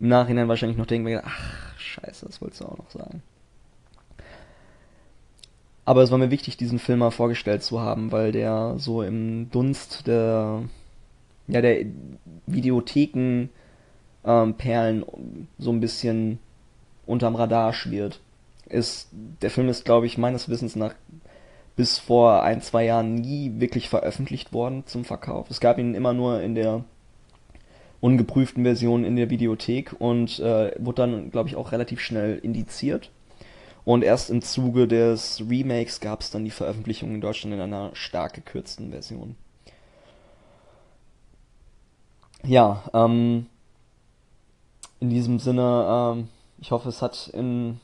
im 0.00 0.08
Nachhinein 0.08 0.48
wahrscheinlich 0.48 0.76
noch 0.76 0.86
denke, 0.86 1.22
ach, 1.24 1.78
scheiße, 1.78 2.26
das 2.26 2.42
wolltest 2.42 2.60
du 2.60 2.66
auch 2.66 2.78
noch 2.78 2.90
sagen. 2.90 3.22
Aber 5.86 6.02
es 6.02 6.10
war 6.10 6.18
mir 6.18 6.32
wichtig, 6.32 6.56
diesen 6.56 6.80
Film 6.80 6.98
mal 6.98 7.12
vorgestellt 7.12 7.62
zu 7.62 7.80
haben, 7.80 8.10
weil 8.10 8.32
der 8.32 8.74
so 8.76 9.02
im 9.02 9.50
Dunst 9.50 10.06
der, 10.08 10.64
ja, 11.46 11.60
der 11.60 11.86
Videotheken 12.46 13.48
ähm, 14.24 14.54
Perlen 14.54 15.04
so 15.58 15.70
ein 15.70 15.80
bisschen 15.80 16.40
unterm 17.06 17.36
Radar 17.36 17.72
schwirrt. 17.72 18.20
Ist, 18.68 19.08
der 19.40 19.50
Film 19.50 19.68
ist, 19.68 19.84
glaube 19.84 20.06
ich, 20.06 20.18
meines 20.18 20.48
Wissens 20.48 20.74
nach 20.74 20.94
bis 21.76 21.98
vor 22.00 22.42
ein, 22.42 22.62
zwei 22.62 22.84
Jahren 22.84 23.14
nie 23.14 23.52
wirklich 23.60 23.88
veröffentlicht 23.88 24.52
worden 24.52 24.82
zum 24.86 25.04
Verkauf. 25.04 25.50
Es 25.50 25.60
gab 25.60 25.78
ihn 25.78 25.94
immer 25.94 26.14
nur 26.14 26.40
in 26.42 26.56
der 26.56 26.84
ungeprüften 28.00 28.64
Version 28.64 29.04
in 29.04 29.14
der 29.14 29.30
Videothek 29.30 29.94
und 29.98 30.40
äh, 30.40 30.72
wurde 30.78 31.02
dann, 31.02 31.30
glaube 31.30 31.48
ich, 31.48 31.54
auch 31.54 31.70
relativ 31.70 32.00
schnell 32.00 32.38
indiziert. 32.38 33.10
Und 33.86 34.02
erst 34.02 34.30
im 34.30 34.42
Zuge 34.42 34.88
des 34.88 35.40
Remakes 35.48 36.00
gab 36.00 36.20
es 36.20 36.32
dann 36.32 36.44
die 36.44 36.50
Veröffentlichung 36.50 37.14
in 37.14 37.20
Deutschland 37.20 37.54
in 37.54 37.60
einer 37.60 37.94
stark 37.94 38.34
gekürzten 38.34 38.90
Version. 38.90 39.36
Ja, 42.42 42.82
ähm, 42.92 43.46
in 44.98 45.10
diesem 45.10 45.38
Sinne, 45.38 45.86
ähm, 45.88 46.28
ich 46.58 46.72
hoffe, 46.72 46.88
es 46.88 47.00
hat 47.00 47.28
in, 47.32 47.78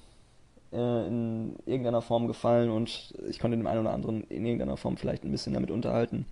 äh, 0.73 1.07
in 1.07 1.55
irgendeiner 1.67 2.03
Form 2.03 2.27
gefallen 2.27 2.71
und 2.71 3.15
ich 3.29 3.39
konnte 3.39 3.57
dem 3.57 3.69
einen 3.69 3.83
oder 3.83 3.95
anderen 3.95 4.25
in 4.25 4.45
irgendeiner 4.45 4.77
Form 4.77 4.97
vielleicht 4.97 5.23
ein 5.23 5.31
bisschen 5.31 5.55
damit 5.55 5.71
unterhalten. 5.71 6.27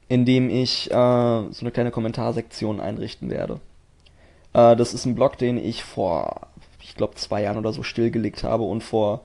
in 0.07 0.25
dem 0.25 0.49
ich 0.49 0.91
äh, 0.91 0.93
so 0.93 1.61
eine 1.61 1.71
kleine 1.71 1.91
Kommentarsektion 1.91 2.79
einrichten 2.79 3.31
werde. 3.31 3.59
Äh, 4.53 4.75
das 4.75 4.93
ist 4.93 5.05
ein 5.05 5.15
Blog, 5.15 5.37
den 5.37 5.57
ich 5.57 5.83
vor, 5.83 6.49
ich 6.81 6.95
glaube, 6.95 7.15
zwei 7.15 7.41
Jahren 7.41 7.57
oder 7.57 7.73
so 7.73 7.81
stillgelegt 7.81 8.43
habe 8.43 8.61
und 8.63 8.83
vor 8.83 9.21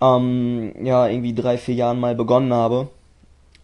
ähm, 0.00 0.72
ja, 0.82 1.06
irgendwie 1.08 1.34
drei, 1.34 1.58
vier 1.58 1.74
Jahren 1.74 2.00
mal 2.00 2.14
begonnen 2.14 2.54
habe 2.54 2.88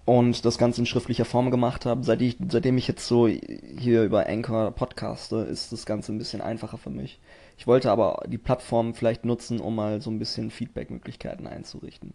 und 0.05 0.45
das 0.45 0.59
Ganze 0.59 0.83
in 0.83 0.87
schriftlicher 0.87 1.25
Form 1.25 1.51
gemacht 1.51 1.87
habe. 1.87 2.05
Seit 2.05 2.21
ich, 2.21 2.37
seitdem 2.49 2.77
ich 2.77 2.87
jetzt 2.89 3.07
so 3.07 3.27
hier 3.27 4.05
über 4.05 4.27
Anchor 4.27 4.71
podcaste, 4.71 5.37
ist 5.37 5.73
das 5.73 5.87
Ganze 5.87 6.13
ein 6.13 6.19
bisschen 6.19 6.41
einfacher 6.41 6.79
für 6.79 6.91
mich. 6.91 7.21
Ich 7.57 7.67
wollte 7.67 7.91
aber 7.91 8.23
die 8.27 8.39
Plattform 8.39 8.95
vielleicht 8.95 9.25
nutzen, 9.25 9.61
um 9.61 9.77
mal 9.77 10.01
so 10.01 10.11
ein 10.11 10.19
bisschen 10.19 10.51
Feedback-Möglichkeiten 10.51 11.47
einzurichten. 11.47 12.13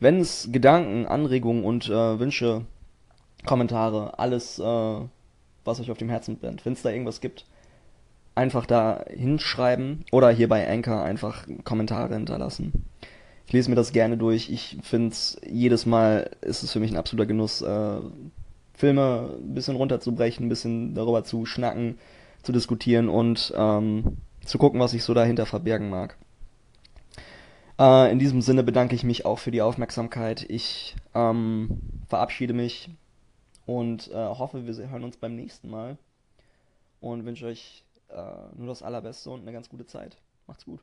Wenn 0.00 0.20
es 0.20 0.48
Gedanken, 0.50 1.06
Anregungen 1.06 1.64
und 1.64 1.88
äh, 1.88 2.18
Wünsche, 2.18 2.66
Kommentare, 3.46 4.18
alles, 4.18 4.58
äh, 4.58 5.00
was 5.64 5.80
euch 5.80 5.90
auf 5.90 5.98
dem 5.98 6.10
Herzen 6.10 6.38
brennt, 6.38 6.66
wenn 6.66 6.72
es 6.72 6.82
da 6.82 6.90
irgendwas 6.90 7.20
gibt, 7.20 7.46
einfach 8.34 8.66
da 8.66 9.04
hinschreiben 9.08 10.04
oder 10.10 10.30
hier 10.30 10.48
bei 10.48 10.68
Anchor 10.68 11.02
einfach 11.02 11.46
Kommentare 11.64 12.14
hinterlassen. 12.14 12.72
Ich 13.46 13.52
lese 13.52 13.70
mir 13.70 13.76
das 13.76 13.92
gerne 13.92 14.16
durch. 14.16 14.50
Ich 14.50 14.78
finde 14.82 15.08
es 15.08 15.40
jedes 15.46 15.86
Mal 15.86 16.30
ist 16.40 16.62
es 16.62 16.72
für 16.72 16.80
mich 16.80 16.90
ein 16.90 16.96
absoluter 16.96 17.26
Genuss, 17.26 17.62
äh, 17.62 18.00
Filme 18.74 19.36
ein 19.38 19.54
bisschen 19.54 19.76
runterzubrechen, 19.76 20.46
ein 20.46 20.48
bisschen 20.48 20.94
darüber 20.94 21.24
zu 21.24 21.46
schnacken, 21.46 21.98
zu 22.42 22.52
diskutieren 22.52 23.08
und 23.08 23.52
ähm, 23.56 24.16
zu 24.44 24.58
gucken, 24.58 24.80
was 24.80 24.92
sich 24.92 25.04
so 25.04 25.14
dahinter 25.14 25.46
verbergen 25.46 25.90
mag. 25.90 26.16
Äh, 27.78 28.10
in 28.12 28.18
diesem 28.18 28.42
Sinne 28.42 28.62
bedanke 28.62 28.94
ich 28.94 29.04
mich 29.04 29.24
auch 29.24 29.38
für 29.38 29.50
die 29.50 29.62
Aufmerksamkeit. 29.62 30.44
Ich 30.48 30.96
ähm, 31.14 31.80
verabschiede 32.08 32.54
mich 32.54 32.90
und 33.66 34.10
äh, 34.10 34.14
hoffe, 34.14 34.66
wir 34.66 34.90
hören 34.90 35.04
uns 35.04 35.16
beim 35.16 35.36
nächsten 35.36 35.70
Mal 35.70 35.96
und 37.00 37.24
wünsche 37.24 37.46
euch 37.46 37.84
äh, 38.08 38.22
nur 38.56 38.68
das 38.68 38.82
Allerbeste 38.82 39.30
und 39.30 39.42
eine 39.42 39.52
ganz 39.52 39.68
gute 39.68 39.86
Zeit. 39.86 40.16
Macht's 40.46 40.64
gut. 40.64 40.80